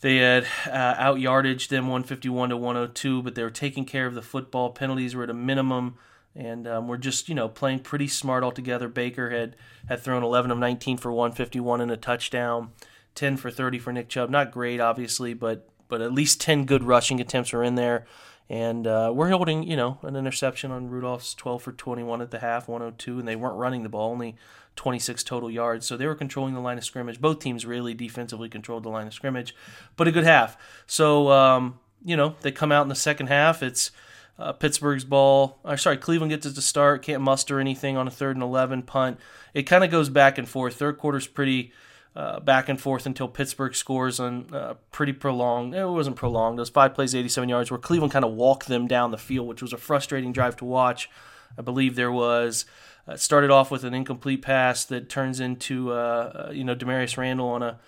They 0.00 0.18
had 0.18 0.46
uh, 0.66 0.94
out 0.98 1.16
yardaged 1.16 1.68
them 1.68 1.86
151 1.88 2.50
to 2.50 2.56
102, 2.56 3.22
but 3.22 3.34
they 3.34 3.42
were 3.42 3.50
taking 3.50 3.84
care 3.84 4.06
of 4.06 4.14
the 4.14 4.22
football. 4.22 4.70
Penalties 4.70 5.16
were 5.16 5.24
at 5.24 5.30
a 5.30 5.34
minimum 5.34 5.96
and 6.36 6.66
um, 6.66 6.88
we're 6.88 6.96
just 6.96 7.28
you 7.28 7.34
know 7.34 7.48
playing 7.48 7.80
pretty 7.80 8.08
smart 8.08 8.42
altogether. 8.42 8.88
Baker 8.88 9.30
had 9.30 9.56
had 9.88 10.00
thrown 10.00 10.22
11 10.22 10.50
of 10.50 10.58
19 10.58 10.96
for 10.96 11.12
151 11.12 11.80
and 11.80 11.90
a 11.90 11.96
touchdown, 11.96 12.72
10 13.14 13.36
for 13.36 13.50
30 13.50 13.78
for 13.78 13.92
Nick 13.92 14.08
Chubb. 14.08 14.30
Not 14.30 14.50
great, 14.50 14.80
obviously, 14.80 15.34
but 15.34 15.68
but 15.88 16.00
at 16.00 16.12
least 16.12 16.40
10 16.40 16.64
good 16.64 16.82
rushing 16.82 17.20
attempts 17.20 17.52
were 17.52 17.62
in 17.62 17.74
there. 17.74 18.06
And 18.50 18.86
uh, 18.86 19.10
we're 19.14 19.30
holding, 19.30 19.62
you 19.62 19.76
know, 19.76 19.98
an 20.02 20.16
interception 20.16 20.70
on 20.70 20.90
Rudolph's 20.90 21.34
12 21.34 21.62
for 21.62 21.72
21 21.72 22.20
at 22.20 22.30
the 22.30 22.40
half, 22.40 22.68
102, 22.68 23.18
and 23.18 23.26
they 23.26 23.36
weren't 23.36 23.56
running 23.56 23.82
the 23.82 23.88
ball, 23.88 24.10
only 24.10 24.36
26 24.76 25.24
total 25.24 25.50
yards. 25.50 25.86
So 25.86 25.96
they 25.96 26.06
were 26.06 26.14
controlling 26.14 26.54
the 26.54 26.60
line 26.60 26.76
of 26.76 26.84
scrimmage. 26.84 27.20
Both 27.20 27.40
teams 27.40 27.64
really 27.64 27.94
defensively 27.94 28.48
controlled 28.48 28.82
the 28.82 28.90
line 28.90 29.06
of 29.06 29.14
scrimmage, 29.14 29.54
but 29.96 30.08
a 30.08 30.12
good 30.12 30.24
half. 30.24 30.58
So, 30.86 31.30
um, 31.30 31.78
you 32.04 32.16
know, 32.16 32.34
they 32.42 32.52
come 32.52 32.70
out 32.70 32.82
in 32.82 32.88
the 32.88 32.94
second 32.94 33.28
half. 33.28 33.62
It's 33.62 33.90
uh, 34.38 34.52
Pittsburgh's 34.52 35.04
ball, 35.04 35.58
or 35.64 35.76
sorry, 35.76 35.96
Cleveland 35.96 36.30
gets 36.30 36.44
it 36.44 36.54
to 36.54 36.62
start, 36.62 37.02
can't 37.02 37.22
muster 37.22 37.60
anything 37.60 37.96
on 37.96 38.08
a 38.08 38.10
third 38.10 38.36
and 38.36 38.42
11 38.42 38.82
punt. 38.82 39.18
It 39.54 39.62
kind 39.62 39.84
of 39.84 39.90
goes 39.90 40.08
back 40.08 40.38
and 40.38 40.48
forth. 40.48 40.74
Third 40.74 40.98
quarter's 40.98 41.26
pretty 41.26 41.72
uh, 42.16 42.38
back 42.40 42.68
and 42.68 42.80
forth 42.80 43.06
until 43.06 43.26
Pittsburgh 43.26 43.74
scores 43.74 44.20
on 44.20 44.46
uh, 44.52 44.74
pretty 44.92 45.12
prolonged. 45.12 45.74
It 45.74 45.84
wasn't 45.84 46.16
prolonged. 46.16 46.58
Was 46.58 46.70
five 46.70 46.94
plays, 46.94 47.14
87 47.14 47.48
yards, 47.48 47.70
where 47.70 47.78
Cleveland 47.78 48.12
kind 48.12 48.24
of 48.24 48.32
walked 48.32 48.68
them 48.68 48.86
down 48.86 49.10
the 49.10 49.18
field, 49.18 49.48
which 49.48 49.62
was 49.62 49.72
a 49.72 49.76
frustrating 49.76 50.32
drive 50.32 50.56
to 50.56 50.64
watch. 50.64 51.10
I 51.58 51.62
believe 51.62 51.96
there 51.96 52.12
was. 52.12 52.66
Uh, 53.06 53.16
started 53.16 53.50
off 53.50 53.70
with 53.70 53.84
an 53.84 53.92
incomplete 53.92 54.40
pass 54.40 54.84
that 54.86 55.10
turns 55.10 55.38
into 55.38 55.92
uh, 55.92 56.46
uh, 56.48 56.50
you 56.52 56.64
know 56.64 56.74
Damarious 56.74 57.18
Randall 57.18 57.48
on 57.48 57.62
a 57.62 57.78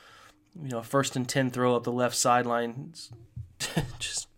you 0.63 0.69
know 0.69 0.83
first 0.83 1.17
and 1.17 1.27
ten 1.27 1.49
throw 1.49 1.75
up 1.75 1.85
the 1.85 1.93
left 1.93 2.17
sideline. 2.17 2.93
just 3.99 4.29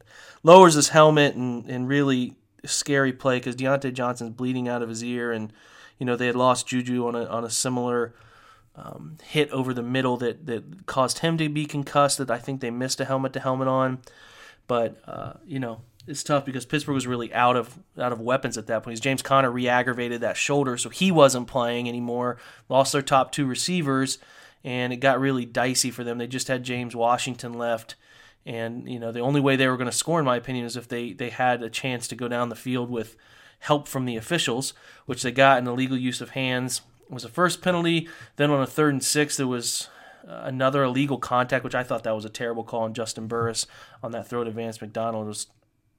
lowers 0.44 0.74
his 0.74 0.90
helmet 0.90 1.34
and, 1.34 1.68
and 1.68 1.88
really 1.88 2.36
scary 2.64 3.12
play 3.12 3.38
because 3.38 3.56
Diontae 3.56 3.92
Johnson's 3.92 4.36
bleeding 4.36 4.68
out 4.68 4.82
of 4.82 4.88
his 4.88 5.02
ear, 5.02 5.32
and 5.32 5.52
you 5.98 6.06
know 6.06 6.14
they 6.14 6.26
had 6.26 6.36
lost 6.36 6.68
Juju 6.68 7.08
on 7.08 7.16
a 7.16 7.24
on 7.24 7.42
a 7.42 7.50
similar 7.50 8.14
um, 8.78 9.18
hit 9.24 9.50
over 9.50 9.74
the 9.74 9.82
middle 9.82 10.16
that 10.18 10.46
that 10.46 10.86
caused 10.86 11.18
him 11.18 11.36
to 11.38 11.48
be 11.48 11.66
concussed. 11.66 12.18
That 12.18 12.30
I 12.30 12.38
think 12.38 12.60
they 12.60 12.70
missed 12.70 13.00
a 13.00 13.04
helmet 13.04 13.32
to 13.34 13.40
helmet 13.40 13.68
on, 13.68 13.98
but 14.66 15.00
uh, 15.06 15.34
you 15.46 15.58
know 15.58 15.82
it's 16.06 16.22
tough 16.22 16.44
because 16.44 16.64
Pittsburgh 16.64 16.94
was 16.94 17.06
really 17.06 17.32
out 17.34 17.56
of 17.56 17.78
out 17.98 18.12
of 18.12 18.20
weapons 18.20 18.56
at 18.56 18.66
that 18.68 18.82
point. 18.82 19.00
James 19.00 19.22
Conner 19.22 19.50
re-aggravated 19.50 20.20
that 20.20 20.36
shoulder, 20.36 20.76
so 20.76 20.88
he 20.88 21.10
wasn't 21.10 21.48
playing 21.48 21.88
anymore. 21.88 22.38
Lost 22.68 22.92
their 22.92 23.02
top 23.02 23.32
two 23.32 23.46
receivers, 23.46 24.18
and 24.64 24.92
it 24.92 24.98
got 24.98 25.20
really 25.20 25.44
dicey 25.44 25.90
for 25.90 26.04
them. 26.04 26.18
They 26.18 26.26
just 26.26 26.48
had 26.48 26.62
James 26.62 26.94
Washington 26.94 27.54
left 27.54 27.96
and 28.48 28.88
you 28.88 28.98
know, 28.98 29.12
the 29.12 29.20
only 29.20 29.40
way 29.40 29.56
they 29.56 29.68
were 29.68 29.76
going 29.76 29.90
to 29.90 29.96
score, 29.96 30.18
in 30.18 30.24
my 30.24 30.36
opinion, 30.36 30.64
is 30.64 30.74
if 30.74 30.88
they 30.88 31.12
they 31.12 31.28
had 31.28 31.62
a 31.62 31.68
chance 31.68 32.08
to 32.08 32.16
go 32.16 32.28
down 32.28 32.48
the 32.48 32.56
field 32.56 32.90
with 32.90 33.14
help 33.60 33.86
from 33.86 34.06
the 34.06 34.16
officials, 34.16 34.72
which 35.04 35.22
they 35.22 35.30
got 35.30 35.58
an 35.58 35.66
illegal 35.66 35.98
use 35.98 36.22
of 36.22 36.30
hands 36.30 36.80
was 37.10 37.22
the 37.22 37.28
first 37.28 37.62
penalty. 37.62 38.08
Then 38.36 38.50
on 38.50 38.62
a 38.62 38.66
third 38.66 38.92
and 38.92 39.02
six, 39.02 39.36
there 39.36 39.46
was 39.46 39.88
uh, 40.26 40.42
another 40.44 40.82
illegal 40.82 41.18
contact, 41.18 41.64
which 41.64 41.74
I 41.74 41.82
thought 41.82 42.04
that 42.04 42.14
was 42.14 42.24
a 42.24 42.30
terrible 42.30 42.64
call 42.64 42.82
on 42.82 42.94
Juston 42.94 43.28
Burris 43.28 43.66
on 44.02 44.12
that 44.12 44.28
throw 44.28 44.44
to 44.44 44.50
Vance 44.50 44.80
McDonald. 44.80 45.26
It 45.26 45.28
was 45.28 45.46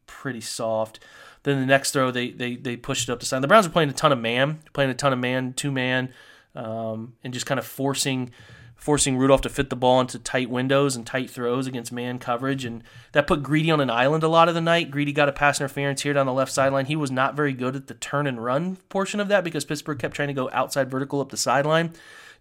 pretty 0.05 0.41
soft. 0.41 0.99
Then 1.43 1.59
the 1.59 1.65
next 1.65 1.91
throw, 1.91 2.11
they 2.11 2.31
they 2.31 2.55
they 2.55 2.75
pushed 2.75 3.07
it 3.07 3.11
up 3.11 3.19
the 3.19 3.25
side. 3.25 3.41
The 3.41 3.47
Browns 3.47 3.65
are 3.65 3.71
playing 3.71 3.89
a 3.89 3.93
ton 3.93 4.11
of 4.11 4.19
man, 4.19 4.59
playing 4.73 4.91
a 4.91 4.95
ton 4.95 5.13
of 5.13 5.19
man, 5.19 5.53
two 5.53 5.71
man, 5.71 6.13
um, 6.55 7.13
and 7.23 7.33
just 7.33 7.45
kind 7.45 7.59
of 7.59 7.65
forcing 7.65 8.31
forcing 8.79 9.17
Rudolph 9.17 9.41
to 9.41 9.49
fit 9.49 9.69
the 9.69 9.75
ball 9.75 9.99
into 9.99 10.17
tight 10.17 10.49
windows 10.49 10.95
and 10.95 11.05
tight 11.05 11.29
throws 11.29 11.67
against 11.67 11.91
man 11.91 12.17
coverage. 12.17 12.63
And 12.63 12.81
that 13.11 13.27
put 13.27 13.43
Greedy 13.43 13.69
on 13.69 13.81
an 13.81 13.89
island 13.89 14.23
a 14.23 14.29
lot 14.29 14.47
of 14.47 14.55
the 14.55 14.61
night. 14.61 14.89
Greedy 14.89 15.11
got 15.11 15.27
a 15.27 15.33
pass 15.33 15.59
interference 15.59 16.01
here 16.01 16.13
down 16.13 16.25
the 16.25 16.33
left 16.33 16.51
sideline. 16.51 16.85
He 16.85 16.95
was 16.95 17.11
not 17.11 17.35
very 17.35 17.53
good 17.53 17.75
at 17.75 17.87
the 17.87 17.93
turn 17.93 18.25
and 18.25 18.43
run 18.43 18.77
portion 18.87 19.19
of 19.19 19.27
that 19.27 19.43
because 19.43 19.65
Pittsburgh 19.65 19.99
kept 19.99 20.15
trying 20.15 20.29
to 20.29 20.33
go 20.33 20.49
outside 20.53 20.89
vertical 20.89 21.19
up 21.19 21.29
the 21.29 21.37
sideline. 21.37 21.91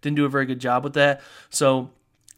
Didn't 0.01 0.16
do 0.16 0.24
a 0.24 0.31
very 0.31 0.46
good 0.46 0.61
job 0.61 0.85
with 0.85 0.94
that. 0.94 1.20
So 1.51 1.90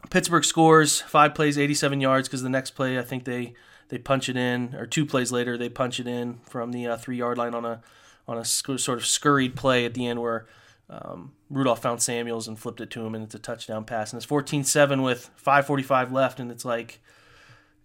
Pittsburgh 0.09 0.45
scores 0.45 1.03
five 1.03 1.35
plays, 1.35 1.59
87 1.59 2.01
yards 2.01 2.27
because 2.27 2.43
the 2.43 2.49
next 2.49 2.71
play 2.71 2.99
I 2.99 3.03
think 3.03 3.25
they 3.25 3.55
they 3.91 3.99
punch 3.99 4.29
it 4.29 4.37
in, 4.37 4.75
or 4.77 4.87
two 4.87 5.05
plays 5.05 5.33
later, 5.33 5.59
they 5.59 5.69
punch 5.69 5.99
it 6.01 6.07
in 6.07 6.39
from 6.49 6.71
the 6.71 6.87
uh, 6.87 6.97
three 6.97 7.17
yard 7.17 7.37
line 7.37 7.55
on 7.55 7.65
a 7.65 7.83
on 8.27 8.39
a 8.39 8.45
sc- 8.45 8.79
sort 8.79 8.99
of 8.99 9.05
scurried 9.05 9.57
play 9.57 9.85
at 9.85 9.95
the 9.95 10.07
end 10.07 10.23
where 10.23 10.47
um, 10.91 11.33
Rudolph 11.49 11.81
found 11.81 12.03
Samuels 12.03 12.49
and 12.49 12.59
flipped 12.59 12.81
it 12.81 12.91
to 12.91 13.07
him, 13.07 13.15
and 13.15 13.25
it's 13.25 13.35
a 13.35 13.39
touchdown 13.39 13.85
pass. 13.85 14.13
And 14.13 14.19
it's 14.19 14.27
14 14.27 14.65
7 14.65 15.03
with 15.03 15.31
5.45 15.43 16.11
left, 16.11 16.41
and 16.41 16.51
it's 16.51 16.65
like, 16.65 17.01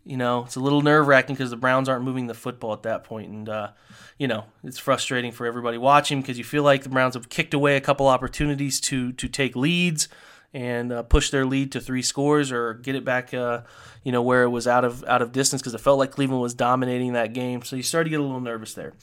you 0.03 0.17
know, 0.17 0.43
it's 0.43 0.55
a 0.55 0.59
little 0.59 0.81
nerve 0.81 1.07
wracking 1.07 1.35
because 1.35 1.51
the 1.51 1.55
Browns 1.55 1.87
aren't 1.87 2.03
moving 2.03 2.27
the 2.27 2.33
football 2.33 2.73
at 2.73 2.83
that 2.83 3.03
point. 3.03 3.29
And, 3.29 3.47
uh, 3.47 3.69
you 4.17 4.27
know, 4.27 4.45
it's 4.63 4.79
frustrating 4.79 5.31
for 5.31 5.45
everybody 5.45 5.77
watching 5.77 6.21
because 6.21 6.37
you 6.37 6.43
feel 6.43 6.63
like 6.63 6.83
the 6.83 6.89
Browns 6.89 7.13
have 7.13 7.29
kicked 7.29 7.53
away 7.53 7.75
a 7.75 7.81
couple 7.81 8.07
opportunities 8.07 8.79
to, 8.81 9.11
to 9.13 9.27
take 9.27 9.55
leads 9.55 10.07
and 10.53 10.91
uh, 10.91 11.03
push 11.03 11.31
their 11.31 11.45
lead 11.45 11.71
to 11.73 11.81
three 11.81 12.01
scores 12.01 12.51
or 12.51 12.75
get 12.75 12.95
it 12.95 13.03
back, 13.03 13.33
uh, 13.33 13.61
you 14.03 14.11
know, 14.11 14.21
where 14.21 14.43
it 14.43 14.49
was 14.49 14.67
out 14.67 14.85
of 14.85 15.03
out 15.03 15.21
of 15.21 15.31
distance 15.31 15.61
because 15.61 15.73
it 15.73 15.81
felt 15.81 15.99
like 15.99 16.11
Cleveland 16.11 16.41
was 16.41 16.53
dominating 16.53 17.13
that 17.13 17.33
game. 17.33 17.61
So 17.61 17.75
you 17.75 17.83
started 17.83 18.05
to 18.05 18.09
get 18.11 18.19
a 18.19 18.23
little 18.23 18.39
nervous 18.39 18.73
there. 18.73 18.93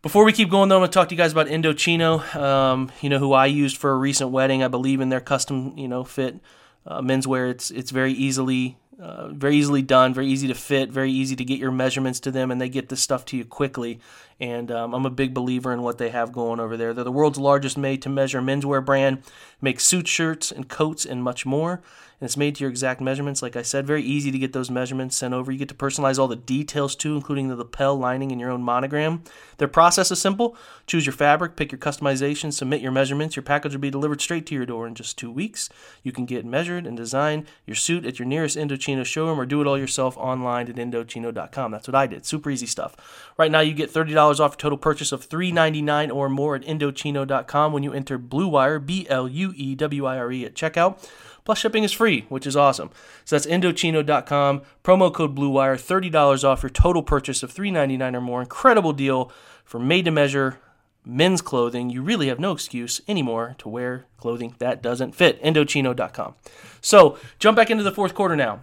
Before 0.00 0.24
we 0.24 0.32
keep 0.32 0.48
going, 0.48 0.68
though, 0.68 0.76
I'm 0.76 0.80
going 0.80 0.90
to 0.90 0.94
talk 0.94 1.08
to 1.08 1.14
you 1.14 1.18
guys 1.18 1.32
about 1.32 1.48
Indochino. 1.48 2.34
Um, 2.36 2.92
you 3.00 3.08
know, 3.08 3.18
who 3.18 3.32
I 3.32 3.46
used 3.46 3.78
for 3.78 3.90
a 3.90 3.96
recent 3.96 4.30
wedding. 4.30 4.62
I 4.62 4.68
believe 4.68 5.00
in 5.00 5.08
their 5.08 5.20
custom, 5.20 5.76
you 5.76 5.88
know, 5.88 6.04
fit 6.04 6.38
uh, 6.86 7.00
menswear. 7.00 7.50
It's 7.50 7.72
it's 7.72 7.90
very 7.90 8.12
easily 8.12 8.78
uh, 9.00 9.28
very 9.28 9.56
easily 9.56 9.82
done, 9.82 10.12
very 10.14 10.26
easy 10.26 10.48
to 10.48 10.54
fit, 10.54 10.90
very 10.90 11.10
easy 11.10 11.36
to 11.36 11.44
get 11.44 11.58
your 11.58 11.70
measurements 11.70 12.20
to 12.20 12.30
them, 12.30 12.50
and 12.50 12.60
they 12.60 12.68
get 12.68 12.88
this 12.88 13.00
stuff 13.00 13.24
to 13.26 13.36
you 13.36 13.44
quickly. 13.44 14.00
And 14.40 14.70
um, 14.70 14.94
I'm 14.94 15.04
a 15.04 15.10
big 15.10 15.34
believer 15.34 15.72
in 15.72 15.82
what 15.82 15.98
they 15.98 16.10
have 16.10 16.32
going 16.32 16.60
over 16.60 16.76
there. 16.76 16.94
They're 16.94 17.04
the 17.04 17.10
world's 17.10 17.38
largest 17.38 17.76
made 17.76 18.02
to 18.02 18.08
measure 18.08 18.40
menswear 18.40 18.84
brand, 18.84 19.22
makes 19.60 19.84
suit 19.84 20.06
shirts 20.06 20.52
and 20.52 20.68
coats 20.68 21.04
and 21.04 21.22
much 21.22 21.44
more 21.44 21.82
and 22.20 22.26
it's 22.26 22.36
made 22.36 22.56
to 22.56 22.64
your 22.64 22.70
exact 22.70 23.00
measurements. 23.00 23.42
Like 23.42 23.54
I 23.54 23.62
said, 23.62 23.86
very 23.86 24.02
easy 24.02 24.32
to 24.32 24.38
get 24.38 24.52
those 24.52 24.70
measurements 24.70 25.16
sent 25.16 25.34
over. 25.34 25.52
You 25.52 25.58
get 25.58 25.68
to 25.68 25.74
personalize 25.74 26.18
all 26.18 26.26
the 26.26 26.34
details 26.34 26.96
too, 26.96 27.14
including 27.14 27.48
the 27.48 27.54
lapel 27.54 27.96
lining 27.96 28.32
and 28.32 28.40
your 28.40 28.50
own 28.50 28.62
monogram. 28.62 29.22
Their 29.58 29.68
process 29.68 30.10
is 30.10 30.20
simple. 30.20 30.56
Choose 30.86 31.06
your 31.06 31.12
fabric, 31.12 31.54
pick 31.54 31.70
your 31.70 31.78
customization, 31.78 32.52
submit 32.52 32.80
your 32.80 32.90
measurements. 32.90 33.36
Your 33.36 33.44
package 33.44 33.72
will 33.72 33.80
be 33.80 33.90
delivered 33.90 34.20
straight 34.20 34.46
to 34.46 34.54
your 34.54 34.66
door 34.66 34.86
in 34.86 34.96
just 34.96 35.16
two 35.16 35.30
weeks. 35.30 35.68
You 36.02 36.10
can 36.10 36.26
get 36.26 36.44
measured 36.44 36.86
and 36.88 36.96
design 36.96 37.46
your 37.66 37.76
suit 37.76 38.04
at 38.04 38.18
your 38.18 38.26
nearest 38.26 38.56
Indochino 38.56 39.04
showroom 39.04 39.38
or 39.38 39.46
do 39.46 39.60
it 39.60 39.68
all 39.68 39.78
yourself 39.78 40.16
online 40.16 40.68
at 40.68 40.76
Indochino.com. 40.76 41.70
That's 41.70 41.86
what 41.86 41.94
I 41.94 42.08
did. 42.08 42.26
Super 42.26 42.50
easy 42.50 42.66
stuff. 42.66 42.96
Right 43.36 43.50
now, 43.50 43.60
you 43.60 43.74
get 43.74 43.90
$30 44.28 44.40
off 44.40 44.56
total 44.56 44.78
purchase 44.78 45.12
of 45.12 45.28
$3.99 45.28 46.14
or 46.14 46.28
more 46.28 46.54
at 46.56 46.62
Indochino.com 46.62 47.72
when 47.72 47.82
you 47.82 47.92
enter 47.92 48.18
Blue 48.18 48.48
Wire, 48.48 48.78
B 48.78 49.06
L 49.08 49.28
U 49.28 49.52
E 49.56 49.74
W 49.74 50.06
I 50.06 50.18
R 50.18 50.32
E, 50.32 50.44
at 50.44 50.54
checkout. 50.54 51.08
Plus, 51.44 51.58
shipping 51.58 51.82
is 51.82 51.92
free, 51.92 52.26
which 52.28 52.46
is 52.46 52.56
awesome. 52.56 52.90
So 53.24 53.34
that's 53.34 53.46
Indochino.com. 53.46 54.62
Promo 54.84 55.12
code 55.12 55.34
BlueWire, 55.34 55.76
$30 55.76 56.44
off 56.44 56.62
your 56.62 56.68
total 56.68 57.02
purchase 57.02 57.42
of 57.42 57.54
$3.99 57.54 58.14
or 58.14 58.20
more. 58.20 58.42
Incredible 58.42 58.92
deal 58.92 59.32
for 59.64 59.78
made 59.78 60.04
to 60.04 60.10
measure 60.10 60.58
men's 61.06 61.40
clothing. 61.40 61.88
You 61.88 62.02
really 62.02 62.28
have 62.28 62.38
no 62.38 62.52
excuse 62.52 63.00
anymore 63.08 63.54
to 63.58 63.68
wear 63.70 64.04
clothing 64.18 64.56
that 64.58 64.82
doesn't 64.82 65.14
fit. 65.14 65.42
Indochino.com. 65.42 66.34
So, 66.82 67.16
jump 67.38 67.56
back 67.56 67.70
into 67.70 67.82
the 67.82 67.92
fourth 67.92 68.14
quarter 68.14 68.36
now. 68.36 68.60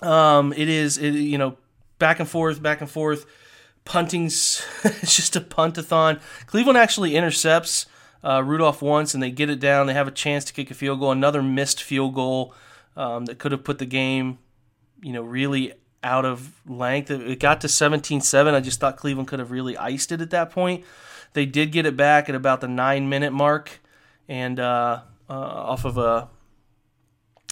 Um, 0.00 0.54
it 0.54 0.70
is, 0.70 0.96
it, 0.96 1.10
you 1.10 1.36
know, 1.36 1.58
back 1.98 2.20
and 2.20 2.28
forth, 2.28 2.62
back 2.62 2.80
and 2.80 2.90
forth. 2.90 3.26
Punting's 3.84 4.64
it's 4.84 5.16
just 5.16 5.36
a 5.36 5.40
puntathon. 5.40 6.20
Cleveland 6.46 6.78
actually 6.78 7.16
intercepts 7.16 7.86
uh, 8.24 8.42
Rudolph 8.42 8.80
once, 8.80 9.14
and 9.14 9.22
they 9.22 9.30
get 9.30 9.50
it 9.50 9.60
down. 9.60 9.86
They 9.86 9.94
have 9.94 10.08
a 10.08 10.12
chance 10.12 10.44
to 10.46 10.52
kick 10.52 10.70
a 10.70 10.74
field 10.74 11.00
goal. 11.00 11.12
Another 11.12 11.42
missed 11.42 11.82
field 11.82 12.14
goal 12.14 12.54
um, 12.96 13.26
that 13.26 13.38
could 13.38 13.52
have 13.52 13.64
put 13.64 13.78
the 13.78 13.86
game, 13.86 14.38
you 15.02 15.12
know, 15.12 15.22
really 15.22 15.74
out 16.02 16.24
of 16.24 16.52
length. 16.66 17.10
It 17.10 17.38
got 17.40 17.60
to 17.62 17.66
17-7. 17.66 18.54
I 18.54 18.60
just 18.60 18.80
thought 18.80 18.96
Cleveland 18.96 19.28
could 19.28 19.38
have 19.38 19.50
really 19.50 19.76
iced 19.76 20.12
it 20.12 20.20
at 20.20 20.30
that 20.30 20.50
point. 20.50 20.84
They 21.34 21.46
did 21.46 21.72
get 21.72 21.84
it 21.84 21.96
back 21.96 22.28
at 22.28 22.34
about 22.34 22.60
the 22.60 22.68
nine 22.68 23.08
minute 23.08 23.32
mark, 23.32 23.80
and 24.28 24.58
uh, 24.58 25.02
uh, 25.28 25.32
off 25.32 25.84
of 25.84 25.98
a 25.98 26.28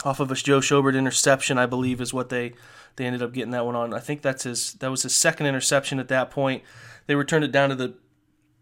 off 0.04 0.20
of 0.20 0.30
a 0.30 0.34
Joe 0.34 0.60
Schobert 0.60 0.96
interception, 0.96 1.58
I 1.58 1.66
believe, 1.66 2.00
is 2.00 2.14
what 2.14 2.28
they 2.28 2.54
they 2.96 3.06
ended 3.06 3.22
up 3.22 3.32
getting 3.32 3.52
that 3.52 3.64
one 3.64 3.76
on. 3.76 3.94
I 3.94 4.00
think 4.00 4.22
that's 4.22 4.44
his 4.44 4.74
that 4.74 4.90
was 4.90 5.02
his 5.02 5.14
second 5.14 5.46
interception 5.46 5.98
at 5.98 6.08
that 6.08 6.30
point. 6.30 6.62
They 7.06 7.14
returned 7.14 7.44
it 7.44 7.52
down 7.52 7.70
to 7.70 7.74
the 7.74 7.94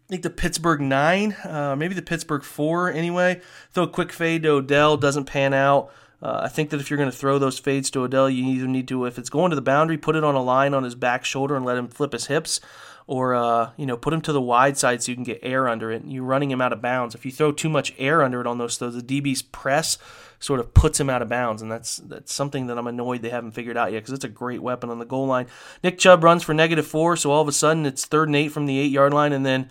I 0.07 0.09
think 0.11 0.23
the 0.23 0.29
Pittsburgh 0.29 0.81
nine, 0.81 1.37
uh, 1.45 1.75
maybe 1.77 1.93
the 1.93 2.01
Pittsburgh 2.01 2.43
four 2.43 2.91
anyway. 2.91 3.41
Throw 3.71 3.85
a 3.85 3.87
quick 3.87 4.11
fade 4.11 4.43
to 4.43 4.49
Odell, 4.49 4.97
doesn't 4.97 5.25
pan 5.25 5.53
out. 5.53 5.91
Uh, 6.21 6.41
I 6.43 6.49
think 6.49 6.69
that 6.69 6.79
if 6.79 6.89
you're 6.89 6.97
going 6.97 7.09
to 7.09 7.17
throw 7.17 7.39
those 7.39 7.57
fades 7.57 7.89
to 7.91 8.01
Odell, 8.01 8.29
you 8.29 8.45
either 8.45 8.67
need 8.67 8.87
to, 8.89 9.05
if 9.05 9.17
it's 9.17 9.29
going 9.29 9.49
to 9.49 9.55
the 9.55 9.61
boundary, 9.61 9.97
put 9.97 10.15
it 10.15 10.23
on 10.23 10.35
a 10.35 10.43
line 10.43 10.73
on 10.73 10.83
his 10.83 10.93
back 10.93 11.25
shoulder 11.25 11.55
and 11.55 11.65
let 11.65 11.77
him 11.77 11.87
flip 11.87 12.13
his 12.13 12.27
hips, 12.27 12.59
or 13.07 13.33
uh, 13.33 13.71
you 13.77 13.85
know, 13.85 13.97
put 13.97 14.13
him 14.13 14.21
to 14.21 14.31
the 14.31 14.41
wide 14.41 14.77
side 14.77 15.01
so 15.01 15.11
you 15.11 15.15
can 15.15 15.23
get 15.23 15.39
air 15.41 15.67
under 15.67 15.91
it. 15.91 16.03
You're 16.05 16.23
running 16.23 16.51
him 16.51 16.61
out 16.61 16.73
of 16.73 16.81
bounds. 16.81 17.15
If 17.15 17.25
you 17.25 17.31
throw 17.31 17.51
too 17.51 17.69
much 17.69 17.93
air 17.97 18.21
under 18.21 18.39
it 18.39 18.47
on 18.47 18.57
those 18.57 18.77
throws, 18.77 19.01
the 19.01 19.21
DB's 19.21 19.41
press 19.41 19.97
sort 20.41 20.59
of 20.59 20.73
puts 20.73 20.99
him 20.99 21.09
out 21.09 21.21
of 21.21 21.29
bounds, 21.29 21.61
and 21.61 21.71
that's 21.71 21.97
that's 21.97 22.33
something 22.33 22.67
that 22.67 22.77
I'm 22.77 22.87
annoyed 22.87 23.21
they 23.21 23.29
haven't 23.29 23.51
figured 23.51 23.77
out 23.77 23.93
yet 23.93 23.99
because 23.99 24.13
it's 24.13 24.25
a 24.25 24.29
great 24.29 24.61
weapon 24.61 24.89
on 24.89 24.99
the 24.99 25.05
goal 25.05 25.27
line. 25.27 25.47
Nick 25.83 25.99
Chubb 25.99 26.23
runs 26.23 26.43
for 26.43 26.53
negative 26.53 26.85
four, 26.85 27.15
so 27.15 27.31
all 27.31 27.41
of 27.41 27.47
a 27.47 27.53
sudden 27.53 27.85
it's 27.85 28.05
third 28.05 28.27
and 28.27 28.35
eight 28.35 28.51
from 28.51 28.65
the 28.65 28.77
eight 28.77 28.91
yard 28.91 29.13
line, 29.13 29.31
and 29.31 29.45
then 29.45 29.69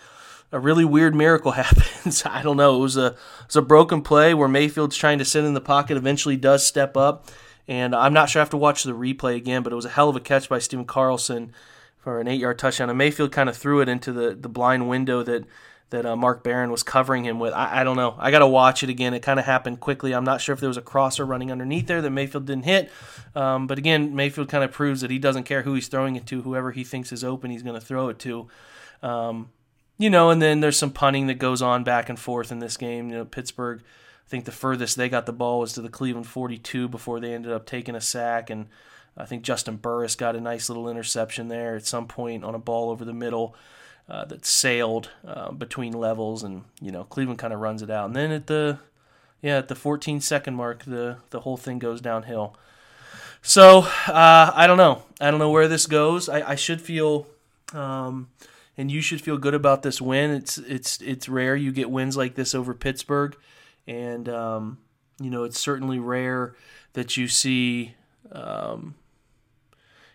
a 0.52 0.61
really 0.61 0.85
weird 0.85 1.14
miracle 1.14 1.52
happens. 1.52 2.24
I 2.26 2.42
don't 2.42 2.56
know. 2.56 2.76
It 2.76 2.80
was 2.80 2.96
a 2.96 3.06
it 3.06 3.16
was 3.48 3.56
a 3.56 3.62
broken 3.62 4.00
play 4.00 4.33
where 4.33 4.48
Mayfield's 4.48 4.96
trying 4.96 5.18
to 5.18 5.24
sit 5.24 5.44
in 5.44 5.54
the 5.54 5.61
pocket, 5.61 5.96
eventually 5.96 6.37
does 6.37 6.64
step 6.64 6.96
up, 6.96 7.28
and 7.66 7.94
I'm 7.94 8.14
not 8.14 8.30
sure 8.30 8.40
I 8.40 8.44
have 8.44 8.50
to 8.50 8.56
watch 8.56 8.85
the 8.85 8.92
replay 8.92 9.37
again, 9.37 9.62
but 9.62 9.72
it 9.72 9.76
was 9.76 9.85
a 9.85 9.90
hell 9.90 10.09
of 10.09 10.16
a 10.16 10.20
catch 10.20 10.48
by 10.48 10.61
Stephen 10.61 10.87
Carlson 10.87 11.52
for 11.98 12.20
an 12.20 12.28
eight 12.28 12.40
yard 12.40 12.61
touchdown. 12.61 12.88
And 12.88 12.98
Mayfield 12.98 13.33
kind 13.33 13.48
of 13.48 13.56
threw 13.56 13.80
it 13.80 13.88
into 13.88 14.12
the, 14.12 14.35
the 14.35 14.48
blind 14.48 14.88
window 14.88 15.22
that 15.24 15.44
that 15.90 16.07
uh, 16.07 16.16
Mark 16.16 16.42
Barron 16.42 16.70
was 16.70 16.83
covering 16.83 17.24
him 17.24 17.38
with. 17.38 17.53
I, 17.53 17.81
I 17.81 17.85
don't 17.85 17.96
know. 17.96 18.14
I 18.18 18.31
got 18.31 18.38
to 18.38 18.46
watch 18.46 18.83
it 18.83 18.88
again. 18.88 19.12
It 19.12 19.20
kind 19.20 19.38
of 19.38 19.44
happened 19.44 19.81
quickly. 19.81 20.14
I'm 20.14 20.24
not 20.24 20.40
sure 20.40 20.53
if 20.53 20.61
there 20.61 20.68
was 20.68 20.76
a 20.76 20.83
crosser 20.83 21.26
running 21.26 21.50
underneath 21.50 21.87
there 21.87 22.00
that 22.00 22.11
Mayfield 22.11 22.46
didn't 22.46 22.64
hit. 22.64 22.90
Um, 23.35 23.66
but 23.66 23.76
again, 23.76 24.14
Mayfield 24.14 24.48
kind 24.48 24.64
of 24.64 24.70
proves 24.70 25.00
that 25.00 25.11
he 25.11 25.18
doesn't 25.18 25.44
care 25.44 25.62
who 25.62 25.74
he's 25.74 25.88
throwing 25.88 26.16
it 26.16 26.26
to. 26.26 26.42
Whoever 26.42 26.70
he 26.70 26.85
thinks 26.85 27.12
is 27.12 27.24
open, 27.24 27.50
he's 27.50 27.64
going 27.64 27.79
to 27.79 27.85
throw 27.85 28.09
it 28.09 28.18
to. 28.20 28.48
Um, 29.03 29.50
you 29.98 30.11
know, 30.11 30.31
and 30.31 30.40
then 30.40 30.61
there's 30.61 30.79
some 30.79 30.92
punting 30.92 31.26
that 31.26 31.38
goes 31.38 31.61
on 31.61 31.85
back 31.85 32.09
and 32.09 32.18
forth 32.18 32.53
in 32.53 32.61
this 32.61 32.76
game. 32.76 33.11
You 33.11 33.16
know, 33.16 33.24
Pittsburgh, 33.24 33.83
I 33.83 34.29
think 34.29 34.44
the 34.44 34.53
furthest 34.53 34.96
they 34.96 35.09
got 35.09 35.26
the 35.26 35.33
ball 35.33 35.61
was 35.61 35.72
to 35.74 35.83
the 35.83 35.88
Cleveland 35.88 36.26
42 36.26 36.88
before 36.88 37.18
they 37.18 37.35
ended 37.35 37.53
up 37.53 37.66
taking 37.66 37.96
a 37.96 38.00
sack. 38.00 38.48
And 38.48 38.68
I 39.16 39.24
think 39.24 39.44
Juston 39.44 39.81
Burris 39.83 40.14
got 40.14 40.37
a 40.37 40.40
nice 40.40 40.70
little 40.70 40.88
interception 40.88 41.48
there 41.48 41.74
at 41.74 41.85
some 41.85 42.07
point 42.07 42.44
on 42.44 42.55
a 42.55 42.59
ball 42.59 42.90
over 42.90 43.05
the 43.05 43.12
middle 43.12 43.57
uh, 44.11 44.25
that 44.27 44.44
sailed 44.44 45.11
uh, 45.27 45.53
between 45.53 45.92
levels. 45.92 46.42
And, 46.42 46.64
you 46.81 46.90
know, 46.90 47.05
Cleveland 47.05 47.38
kind 47.38 47.53
of 47.53 47.61
runs 47.61 47.81
it 47.81 47.90
out. 47.90 48.07
And 48.07 48.16
then 48.16 48.33
at 48.33 48.49
the, 48.49 48.79
yeah, 49.40 49.59
at 49.59 49.68
the 49.68 49.75
14 49.75 50.20
second 50.20 50.55
mark, 50.55 50.85
the, 50.85 51.18
the 51.31 51.40
whole 51.40 51.57
thing 51.57 51.79
goes 51.79 52.01
downhill. 52.01 52.57
So 53.42 53.81
uh, 54.09 54.53
I 54.55 54.66
don't 54.66 54.77
know. 54.77 55.03
I 55.20 55.31
don't 55.31 55.38
know 55.40 55.51
where 55.51 55.68
this 55.68 55.87
goes. 55.87 56.29
I, 56.29 56.51
I 56.51 56.55
should 56.57 56.81
feel. 56.81 57.27
Um, 57.73 58.29
and 58.77 58.90
you 58.90 59.01
should 59.01 59.20
feel 59.20 59.37
good 59.37 59.55
about 59.55 59.83
this 59.83 60.01
win. 60.01 60.31
It's 60.31 60.59
it's 60.59 61.01
it's 61.03 61.29
rare 61.29 61.55
you 61.55 61.70
get 61.70 61.90
wins 61.90 62.16
like 62.16 62.35
this 62.35 62.55
over 62.55 62.73
Pittsburgh, 62.73 63.37
and 63.87 64.29
um, 64.29 64.79
you 65.20 65.31
know 65.31 65.44
it's 65.44 65.61
certainly 65.61 65.99
rare 65.99 66.55
that 66.94 67.16
you 67.16 67.29
see. 67.29 67.94
Um, 68.33 68.94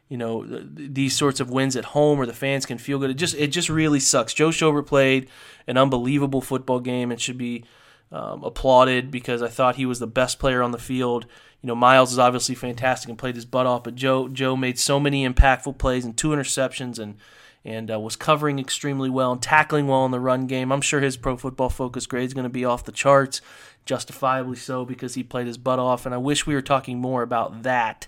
you 0.10 0.18
know 0.18 0.46
these 0.46 1.16
sorts 1.16 1.40
of 1.40 1.50
wins 1.50 1.76
at 1.76 1.86
home 1.86 2.18
where 2.18 2.28
the 2.28 2.34
fans 2.34 2.66
can 2.66 2.78
feel 2.78 3.00
good. 3.00 3.10
It 3.10 3.16
just 3.16 3.36
it 3.36 3.48
just 3.48 3.70
really 3.70 4.00
sucks. 4.00 4.34
Joe 4.34 4.50
Schobert 4.50 4.86
played 4.86 5.30
an 5.68 5.78
unbelievable 5.78 6.42
football 6.42 6.80
game 6.80 7.12
and 7.12 7.20
should 7.20 7.38
be 7.38 7.66
um, 8.12 8.44
applauded 8.44 9.10
because 9.10 9.42
I 9.42 9.48
thought 9.48 9.78
he 9.78 9.86
was 9.86 10.00
the 10.00 10.08
best 10.08 10.40
player 10.40 10.62
on 10.62 10.72
the 10.72 10.78
field. 10.78 11.26
You 11.62 11.68
know 11.68 11.76
Myles 11.76 12.12
is 12.12 12.20
obviously 12.20 12.54
fantastic 12.54 13.10
and 13.10 13.18
played 13.18 13.36
his 13.36 13.46
butt 13.46 13.66
off, 13.66 13.84
but 13.84 13.96
Joe 13.96 14.28
Joe 14.28 14.56
made 14.56 14.78
so 14.78 15.00
many 15.00 15.28
impactful 15.28 15.78
plays 15.80 16.06
and 16.06 16.16
two 16.16 16.30
interceptions 16.30 17.00
and 17.00 17.18
and 17.66 17.90
uh, 17.90 18.00
was 18.00 18.16
covering 18.16 18.60
extremely 18.60 19.10
well 19.10 19.32
and 19.32 19.42
tackling 19.42 19.88
well 19.88 20.06
in 20.06 20.12
the 20.12 20.20
run 20.20 20.46
game. 20.46 20.72
I'm 20.72 20.82
sure 20.82 21.02
his 21.02 21.18
pro 21.18 21.36
football 21.36 21.70
focus 21.70 22.06
grade 22.06 22.28
is 22.28 22.36
going 22.36 22.44
to 22.44 22.50
be 22.50 22.64
off 22.64 22.86
the 22.86 22.92
charts, 22.92 23.42
justifiably 23.86 24.56
so 24.56 24.86
because 24.86 25.16
he 25.16 25.24
played 25.24 25.48
his 25.48 25.58
butt 25.58 25.80
off. 25.80 26.06
And 26.06 26.14
I 26.14 26.20
wish 26.20 26.46
we 26.46 26.54
were 26.54 26.62
talking 26.62 27.00
more 27.00 27.24
about 27.24 27.64
that 27.64 28.08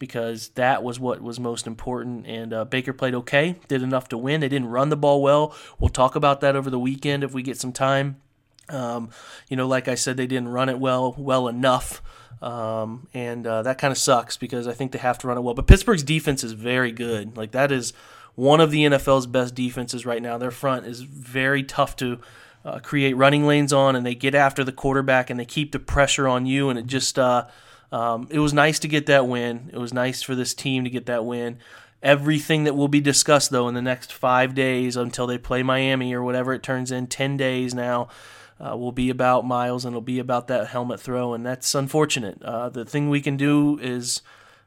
because 0.00 0.48
that 0.50 0.82
was 0.82 0.98
what 0.98 1.20
was 1.20 1.38
most 1.38 1.68
important. 1.68 2.26
And 2.26 2.52
uh, 2.52 2.64
Baker 2.64 2.92
played 2.92 3.14
okay, 3.14 3.54
did 3.68 3.82
enough 3.82 4.08
to 4.08 4.18
win. 4.18 4.40
They 4.40 4.48
didn't 4.48 4.70
run 4.70 4.88
the 4.88 4.96
ball 4.96 5.22
well. 5.22 5.54
We'll 5.78 5.90
talk 5.90 6.16
about 6.16 6.40
that 6.40 6.56
over 6.56 6.70
the 6.70 6.78
weekend 6.80 7.22
if 7.22 7.32
we 7.32 7.42
get 7.42 7.56
some 7.56 7.72
time. 7.72 8.20
Um, 8.68 9.10
you 9.48 9.56
know, 9.56 9.68
like 9.68 9.86
I 9.86 9.94
said, 9.94 10.16
they 10.16 10.26
didn't 10.26 10.48
run 10.48 10.68
it 10.68 10.80
well, 10.80 11.14
well 11.16 11.46
enough. 11.46 12.02
Um, 12.42 13.08
and 13.12 13.46
uh, 13.46 13.62
that 13.62 13.78
kind 13.78 13.92
of 13.92 13.98
sucks 13.98 14.36
because 14.36 14.66
I 14.66 14.72
think 14.72 14.92
they 14.92 14.98
have 14.98 15.18
to 15.18 15.28
run 15.28 15.36
it 15.36 15.42
well. 15.42 15.54
But 15.54 15.66
Pittsburgh's 15.66 16.02
defense 16.02 16.42
is 16.42 16.52
very 16.52 16.90
good. 16.90 17.36
Like 17.36 17.52
that 17.52 17.70
is 17.70 17.92
one 18.34 18.60
of 18.60 18.70
the 18.70 18.84
NFL's 18.84 19.26
best 19.26 19.54
defenses 19.54 20.06
right 20.06 20.22
now. 20.22 20.38
Their 20.38 20.50
front 20.50 20.86
is 20.86 21.02
very 21.02 21.62
tough 21.62 21.94
to 21.96 22.20
uh, 22.64 22.78
create 22.78 23.16
running 23.16 23.46
lanes 23.46 23.72
on, 23.72 23.96
and 23.96 24.06
they 24.06 24.14
get 24.14 24.34
after 24.34 24.64
the 24.64 24.72
quarterback 24.72 25.28
and 25.28 25.38
they 25.38 25.44
keep 25.44 25.72
the 25.72 25.78
pressure 25.78 26.26
on 26.26 26.46
you. 26.46 26.70
And 26.70 26.78
it 26.78 26.86
just 26.86 27.18
uh, 27.18 27.46
um, 27.92 28.28
it 28.30 28.38
was 28.38 28.52
nice 28.52 28.78
to 28.80 28.88
get 28.88 29.06
that 29.06 29.26
win. 29.26 29.70
It 29.72 29.78
was 29.78 29.92
nice 29.92 30.22
for 30.22 30.34
this 30.34 30.54
team 30.54 30.84
to 30.84 30.90
get 30.90 31.06
that 31.06 31.24
win. 31.24 31.58
Everything 32.02 32.64
that 32.64 32.74
will 32.74 32.88
be 32.88 33.00
discussed, 33.00 33.50
though, 33.50 33.68
in 33.68 33.74
the 33.74 33.82
next 33.82 34.12
five 34.12 34.54
days 34.54 34.96
until 34.96 35.26
they 35.26 35.38
play 35.38 35.62
Miami 35.62 36.14
or 36.14 36.22
whatever 36.22 36.52
it 36.52 36.62
turns 36.62 36.90
in, 36.90 37.06
10 37.08 37.36
days 37.36 37.74
now, 37.74 38.08
uh, 38.58 38.76
will 38.76 38.92
be 38.92 39.10
about 39.10 39.44
Myles 39.44 39.84
and 39.84 39.92
it'll 39.92 40.00
be 40.00 40.18
about 40.18 40.46
that 40.48 40.68
helmet 40.68 41.00
throw. 41.00 41.34
And 41.34 41.44
that's 41.44 41.74
unfortunate. 41.74 42.42
Uh, 42.42 42.68
the 42.68 42.84
thing 42.84 43.10
we 43.10 43.20
can 43.20 43.36
do 43.36 43.78
is 43.82 44.22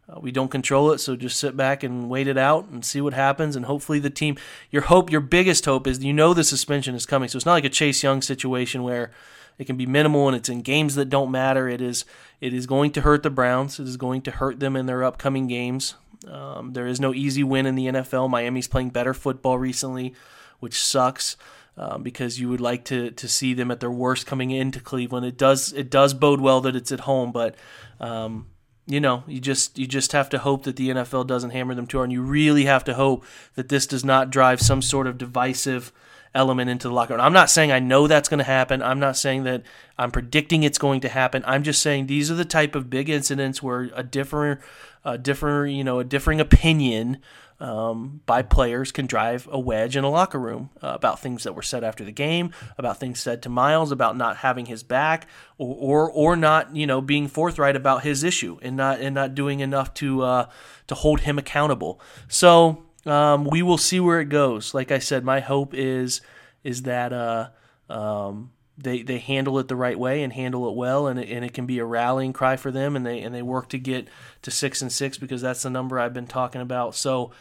uh, 0.10 0.20
we 0.20 0.32
don't 0.32 0.52
control 0.52 0.92
it, 0.92 0.98
so 1.00 1.16
just 1.16 1.40
sit 1.40 1.56
back 1.56 1.82
and 1.82 2.10
wait 2.10 2.28
it 2.28 2.38
out 2.38 2.68
and 2.68 2.84
see 2.84 3.00
what 3.00 3.14
happens. 3.14 3.56
And 3.56 3.66
hopefully, 3.66 4.00
the 4.00 4.10
team, 4.10 4.38
your 4.70 4.84
hope, 4.84 5.12
your 5.12 5.22
biggest 5.22 5.66
hope 5.66 5.88
is 5.88 6.04
you 6.04 6.12
know 6.12 6.34
the 6.34 6.44
suspension 6.44 6.94
is 6.94 7.06
coming. 7.06 7.30
So 7.30 7.38
it's 7.38 7.46
not 7.46 7.54
like 7.54 7.64
a 7.64 7.70
Chase 7.70 8.04
Young 8.04 8.22
situation 8.22 8.84
where 8.84 9.12
it 9.58 9.66
can 9.66 9.78
be 9.78 9.86
minimal 9.86 10.28
and 10.28 10.36
it's 10.36 10.50
in 10.50 10.62
games 10.62 10.96
that 10.96 11.10
don't 11.10 11.32
matter. 11.32 11.68
It 11.68 11.82
is 11.82 12.06
it 12.42 12.54
is 12.54 12.66
going 12.66 12.92
to 12.92 13.02
hurt 13.02 13.24
the 13.24 13.30
Browns. 13.30 13.80
It 13.80 13.88
is 13.88 13.98
going 13.98 14.22
to 14.24 14.32
hurt 14.32 14.60
them 14.60 14.76
in 14.76 14.86
their 14.86 15.04
upcoming 15.04 15.48
games. 15.48 15.96
Um, 16.28 16.74
there 16.74 16.88
is 16.88 17.00
no 17.00 17.14
easy 17.14 17.44
win 17.44 17.66
in 17.66 17.76
the 17.76 17.88
NFL. 17.88 18.30
Miami's 18.30 18.68
playing 18.68 18.90
better 18.90 19.14
football 19.14 19.58
recently, 19.58 20.14
which 20.60 20.82
sucks. 20.82 21.38
Um, 21.76 22.04
because 22.04 22.40
you 22.40 22.50
would 22.50 22.62
like 22.62 22.86
to 22.86 23.10
to 23.10 23.28
see 23.28 23.56
them 23.56 23.72
at 23.72 23.80
their 23.80 23.90
worst 23.90 24.28
coming 24.28 24.52
into 24.52 24.80
Cleveland. 24.80 25.26
It 25.26 25.40
does 25.40 25.74
it 25.74 25.90
does 25.90 26.14
bode 26.14 26.40
well 26.40 26.62
that 26.62 26.76
it's 26.76 26.92
at 26.92 27.00
home, 27.00 27.32
but 27.32 27.56
um, 28.00 28.46
you 28.86 29.00
know 29.00 29.24
you 29.26 29.40
just 29.40 29.80
you 29.80 29.88
just 29.88 30.12
have 30.12 30.30
to 30.30 30.38
hope 30.38 30.66
that 30.66 30.76
the 30.76 30.90
NFL 30.90 31.26
doesn't 31.26 31.50
hammer 31.50 31.74
them 31.74 31.88
too 31.88 31.98
hard, 31.98 32.10
and 32.10 32.14
you 32.14 32.22
really 32.22 32.66
have 32.66 32.84
to 32.84 32.94
hope 32.94 33.26
that 33.56 33.70
this 33.70 33.88
does 33.88 34.06
not 34.06 34.30
drive 34.30 34.62
some 34.62 34.84
sort 34.84 35.08
of 35.08 35.18
divisive 35.18 35.92
element 36.36 36.70
into 36.70 36.88
the 36.88 36.94
locker 36.94 37.14
room. 37.14 37.22
I'm 37.22 37.34
not 37.34 37.50
saying 37.50 37.72
I 37.72 37.80
know 37.80 38.08
that's 38.08 38.30
going 38.30 38.40
to 38.40 38.44
happen. 38.44 38.82
I'm 38.82 39.00
not 39.00 39.18
saying 39.18 39.44
that 39.44 39.64
I'm 39.98 40.12
predicting 40.12 40.64
it's 40.64 40.78
going 40.78 41.02
to 41.02 41.10
happen. 41.10 41.44
I'm 41.46 41.64
just 41.64 41.82
saying 41.82 42.08
these 42.08 42.32
are 42.32 42.36
the 42.36 42.46
type 42.46 42.76
of 42.76 42.90
big 42.90 43.10
incidents 43.10 43.62
where 43.62 43.90
a 43.94 44.04
different 44.04 44.62
a 45.06 45.18
different, 45.18 45.76
you 45.76 45.84
know, 45.84 46.00
a 46.00 46.04
differing 46.04 46.40
opinion 46.40 47.20
um, 47.60 48.22
by 48.26 48.42
players 48.42 48.92
can 48.92 49.06
drive 49.06 49.48
a 49.52 49.60
wedge 49.60 49.96
in 49.96 50.04
a 50.04 50.10
locker 50.10 50.40
room 50.40 50.70
uh, 50.82 50.92
about 50.96 51.20
things 51.20 51.44
that 51.44 51.54
were 51.54 51.62
said 51.62 51.84
after 51.84 52.04
the 52.04 52.12
game, 52.12 52.52
about 52.78 53.00
things 53.00 53.20
said 53.20 53.42
to 53.44 53.50
Myles, 53.50 53.92
about 53.92 54.18
not 54.18 54.38
having 54.38 54.66
his 54.66 54.84
back, 54.84 55.28
or 55.58 56.08
or, 56.08 56.12
or 56.12 56.36
not, 56.36 56.76
you 56.76 56.88
know, 56.88 57.00
being 57.00 57.28
forthright 57.28 57.76
about 57.76 58.04
his 58.04 58.24
issue 58.24 58.58
and 58.62 58.76
not 58.76 59.00
and 59.00 59.16
not 59.16 59.36
doing 59.36 59.60
enough 59.60 59.94
to 59.96 60.24
uh, 60.24 60.50
to 60.88 60.96
hold 60.96 61.22
him 61.22 61.38
accountable. 61.38 62.02
So 62.28 62.84
um, 63.06 63.46
we 63.46 63.62
will 63.62 63.78
see 63.78 64.00
where 64.00 64.20
it 64.20 64.30
goes. 64.30 64.74
Like 64.74 64.92
I 64.92 65.00
said, 65.00 65.24
my 65.24 65.40
hope 65.40 65.74
is 65.74 66.22
is 66.64 66.84
that. 66.84 67.14
Uh, 67.14 67.50
um, 67.90 68.52
they 68.78 69.04
they 69.04 69.20
handle 69.20 69.60
it 69.60 69.68
the 69.68 69.76
right 69.76 69.98
way 69.98 70.24
and 70.24 70.34
handle 70.34 70.68
it 70.68 70.76
well, 70.76 71.08
and 71.08 71.20
it, 71.20 71.30
and 71.30 71.46
it 71.46 71.54
can 71.54 71.66
be 71.66 71.80
a 71.80 71.86
rallying 71.86 72.34
cry 72.34 72.56
for 72.56 72.72
them, 72.72 72.96
and 72.96 73.06
they 73.06 73.22
and 73.22 73.34
they 73.34 73.42
work 73.42 73.70
to 73.70 73.78
get 73.78 74.08
to 74.42 74.52
six 74.52 74.82
and 74.82 74.92
six 74.92 75.18
because 75.18 75.42
that's 75.42 75.62
the 75.62 75.70
number 75.70 76.00
I've 76.00 76.14
been 76.14 76.28
talking 76.28 76.62
about. 76.62 76.96
So. 76.96 77.32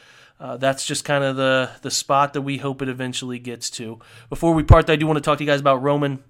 Uh, 0.40 0.57
that's 0.57 0.85
just 0.85 1.05
kind 1.05 1.22
of 1.22 1.37
the 1.37 1.70
the 1.83 1.90
spot 1.90 2.33
that 2.33 2.40
we 2.42 2.57
hope 2.57 2.83
it 2.83 2.88
eventually 2.88 3.38
gets 3.38 3.70
to. 3.70 4.01
Before 4.29 4.53
we 4.53 4.64
part, 4.64 4.90
I 4.90 4.96
do 4.96 5.07
want 5.07 5.16
to 5.16 5.20
talk 5.20 5.38
to 5.38 5.44
you 5.44 5.48
guys 5.48 5.61
about 5.61 5.83
Roman 5.83 6.25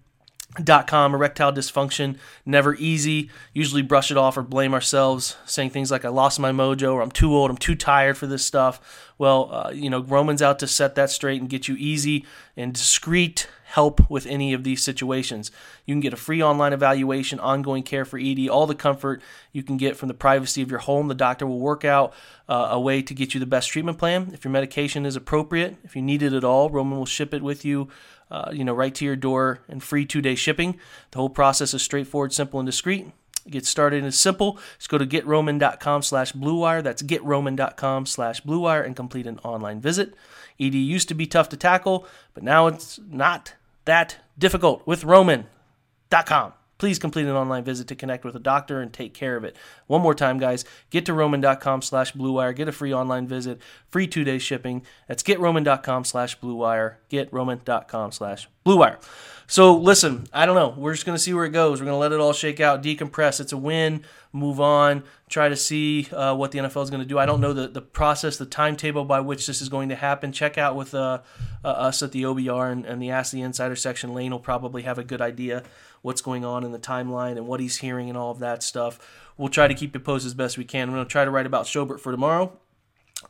dot 0.63 0.87
com 0.87 1.15
erectile 1.15 1.53
dysfunction 1.53 2.17
never 2.45 2.75
easy. 2.75 3.31
Usually 3.55 3.83
brush 3.83 4.11
it 4.11 4.17
off 4.17 4.37
or 4.37 4.43
blame 4.43 4.75
ourselves 4.75 5.37
saying 5.47 5.71
things 5.71 5.91
like 5.91 6.05
i 6.05 6.09
lost 6.09 6.39
my 6.39 6.53
mojo 6.53 6.93
or 6.93 7.01
i'm 7.01 7.11
too 7.11 7.35
old 7.35 7.51
i'm 7.51 7.57
too 7.57 7.75
tired 7.75 8.19
for 8.19 8.27
this 8.27 8.45
stuff. 8.45 9.09
Well 9.17 9.49
uh, 9.53 9.71
you 9.71 9.89
know 9.89 10.03
roman's 10.03 10.43
out 10.43 10.59
to 10.59 10.67
set 10.67 10.95
that 10.97 11.11
straight 11.11 11.41
and 11.41 11.49
get 11.49 11.69
you 11.69 11.77
easy 11.79 12.27
and 12.57 12.75
discreet 12.75 13.49
help 13.73 14.11
with 14.11 14.27
any 14.27 14.53
of 14.53 14.65
these 14.65 14.83
situations. 14.83 15.51
You 15.87 15.95
can 15.95 16.01
get 16.01 16.13
a 16.13 16.17
free 16.17 16.43
online 16.43 16.75
evaluation, 16.75 17.41
ongoing 17.41 17.83
care 17.83 18.05
for 18.05 18.19
ED, 18.19 18.47
all 18.49 18.67
the 18.67 18.75
comfort 18.75 19.23
you 19.51 19.63
can 19.63 19.79
get 19.79 19.97
from 19.97 20.09
the 20.09 20.15
privacy 20.15 20.61
of 20.61 20.71
your 20.71 20.81
home. 20.81 21.09
The 21.09 21.15
doctor 21.15 21.47
will 21.47 21.59
work 21.59 21.83
out 21.83 22.13
uh, 22.51 22.69
a 22.71 22.79
way 22.79 23.01
to 23.01 23.15
get 23.15 23.33
you 23.33 23.41
the 23.41 23.47
best 23.47 23.71
treatment 23.71 23.97
plan. 23.97 24.31
If 24.35 24.45
your 24.45 24.53
medication 24.53 25.07
is 25.07 25.17
appropriate, 25.17 25.79
if 25.85 25.97
you 25.97 26.03
need 26.03 26.23
it 26.23 26.35
at 26.35 26.45
all, 26.45 26.69
Roman 26.69 26.99
will 26.99 27.07
ship 27.07 27.33
it 27.33 27.43
with 27.43 27.65
you. 27.65 27.89
Uh, 28.31 28.51
you 28.53 28.63
know, 28.63 28.75
right 28.75 28.95
to 28.95 29.07
your 29.07 29.17
door 29.17 29.61
and 29.69 29.83
free 29.83 30.05
two-day 30.05 30.35
shipping. 30.35 30.79
The 31.13 31.19
whole 31.19 31.31
process 31.31 31.73
is 31.73 31.83
straightforward, 31.83 32.35
simple, 32.35 32.61
and 32.61 32.67
discreet. 32.67 33.11
Get 33.49 33.65
started 33.65 34.05
is 34.05 34.19
simple. 34.19 34.59
Just 34.79 34.91
go 34.91 34.99
to 34.99 35.07
getroman.com 35.07 36.03
slash 36.03 36.33
bluewire. 36.33 36.83
That's 36.83 37.03
getroman.com 37.03 38.07
slash 38.07 38.43
bluewire 38.43 38.85
and 38.85 38.95
complete 38.95 39.27
an 39.27 39.39
online 39.39 39.81
visit. 39.81 40.15
ED 40.61 40.75
used 40.75 41.09
to 41.09 41.15
be 41.15 41.27
tough 41.27 41.49
to 41.49 41.57
tackle, 41.57 42.07
but 42.35 42.43
now 42.43 42.67
it's 42.67 43.01
not 43.11 43.55
that 43.85 44.17
difficult 44.39 44.87
with 44.87 45.05
Roman.com. 45.05 46.55
Please 46.79 46.99
complete 46.99 47.27
an 47.27 47.37
online 47.37 47.63
visit 47.63 47.87
to 47.87 47.95
connect 47.95 48.25
with 48.25 48.35
a 48.35 48.41
doctor 48.41 48.81
and 48.81 48.93
take 48.93 49.15
care 49.15 49.37
of 49.37 49.45
it. 49.45 49.55
One 49.87 50.03
more 50.03 50.17
time, 50.17 50.39
guys, 50.39 50.65
get 50.91 51.07
to 51.07 51.15
roman.com 51.15 51.81
slash 51.81 52.13
bluewire. 52.13 52.57
Get 52.57 52.67
a 52.67 52.73
free 52.73 52.93
online 52.93 53.29
visit, 53.29 53.63
free 53.89 54.09
two-day 54.09 54.39
shipping. 54.39 54.83
That's 55.07 55.23
getroman.com 55.23 56.05
slash 56.05 56.41
bluewire. 56.41 56.97
Getroman.com 57.09 58.11
slash 58.11 58.49
bluewire. 58.65 58.99
So 59.47 59.77
listen, 59.77 60.27
I 60.33 60.47
don't 60.47 60.55
know. 60.55 60.75
We're 60.77 60.95
just 60.95 61.05
to 61.17 61.23
see 61.23 61.35
where 61.35 61.45
it 61.45 61.51
goes. 61.51 61.79
We're 61.79 61.85
to 61.93 61.99
let 61.99 62.13
it 62.13 62.21
all 62.21 62.33
shake 62.33 62.59
out, 62.59 62.83
decompress. 62.83 63.39
It's 63.39 63.53
a 63.53 63.57
win, 63.59 64.03
move 64.33 64.61
on, 64.61 65.05
try 65.29 65.51
to 65.51 65.57
see 65.57 66.09
uh, 66.11 66.35
what 66.35 66.53
the 66.53 66.59
NFL 66.61 66.85
is 66.85 66.91
to 67.03 67.07
do. 67.07 67.19
I 67.19 67.27
don't 67.27 67.41
know 67.41 67.53
the, 67.53 67.69
the 67.69 67.83
process, 67.83 68.39
the 68.39 68.47
timetable 68.47 69.05
by 69.05 69.21
which 69.21 69.47
this 69.47 69.61
is 69.61 69.69
going 69.69 69.91
to 69.91 69.95
happen. 69.95 70.33
Check 70.33 70.57
out 70.57 70.75
with 70.75 70.95
uh, 70.95 71.21
uh, 71.63 71.69
us 71.69 72.03
at 72.03 72.13
the 72.13 72.23
OBR 72.23 72.73
and, 72.73 72.87
and 72.87 73.03
the 73.03 73.11
Ask 73.11 73.33
the 73.33 73.43
Insider 73.43 73.77
section. 73.77 74.15
Lane 74.15 74.33
will 74.33 74.41
probably 74.41 74.83
have 74.83 74.99
a 74.99 75.05
good 75.05 75.21
idea 75.21 75.65
what's 76.01 76.23
going 76.23 76.45
on 76.45 76.65
in 76.65 76.73
the 76.73 76.79
timeline 76.79 77.33
and 77.33 77.47
what 77.47 77.61
he's 77.61 77.77
hearing 77.77 78.09
and 78.09 78.17
all 78.17 78.31
of 78.31 78.39
that 78.39 78.63
stuff. 78.63 78.99
We'll 79.37 79.49
try 79.49 79.69
to 79.69 79.75
keep 79.75 79.93
you 79.95 80.01
posted 80.01 80.29
as 80.29 80.35
best 80.35 80.57
we 80.57 80.65
can. 80.65 80.93
We're 80.93 81.05
to 81.05 81.05
try 81.05 81.25
to 81.25 81.31
write 81.31 81.47
about 81.47 81.67
Schobert 81.67 82.01
for 82.01 82.11
tomorrow. 82.11 82.59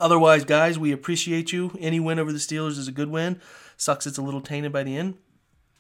Otherwise, 0.01 0.45
guys, 0.45 0.79
we 0.79 0.93
appreciate 0.93 1.53
you. 1.53 1.77
Any 1.79 2.01
win 2.01 2.19
over 2.19 2.33
the 2.33 2.39
Steelers 2.39 2.79
is 2.79 2.89
a 2.89 2.93
good 2.93 3.09
win. 3.09 3.41
Sucks 3.83 4.07
it's 4.07 4.17
a 4.17 4.23
little 4.23 4.41
tainted 4.41 4.73
by 4.73 4.85
the 4.85 4.97
end. 4.97 5.17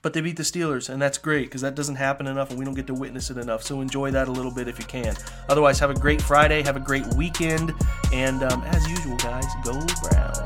But 0.02 0.12
they 0.12 0.20
beat 0.20 0.36
the 0.36 0.42
Steelers, 0.42 0.88
and 0.90 1.00
that's 1.00 1.18
great 1.18 1.44
because 1.44 1.60
that 1.60 1.76
doesn't 1.76 1.94
happen 1.94 2.26
enough 2.26 2.50
and 2.50 2.58
we 2.58 2.64
don't 2.64 2.74
get 2.74 2.88
to 2.88 2.94
witness 2.94 3.30
it 3.30 3.38
enough. 3.38 3.62
So 3.62 3.80
enjoy 3.80 4.10
that 4.10 4.26
a 4.26 4.32
little 4.32 4.50
bit 4.50 4.66
if 4.66 4.80
you 4.80 4.84
can. 4.86 5.14
Otherwise, 5.48 5.78
have 5.78 5.90
a 5.90 5.94
great 5.94 6.20
Friday, 6.20 6.62
have 6.62 6.74
a 6.74 6.80
great 6.80 7.06
weekend, 7.14 7.72
and 8.12 8.42
um, 8.42 8.64
as 8.64 8.84
usual, 8.88 9.16
guys, 9.18 9.46
go 9.62 9.78
Browns. 10.02 10.41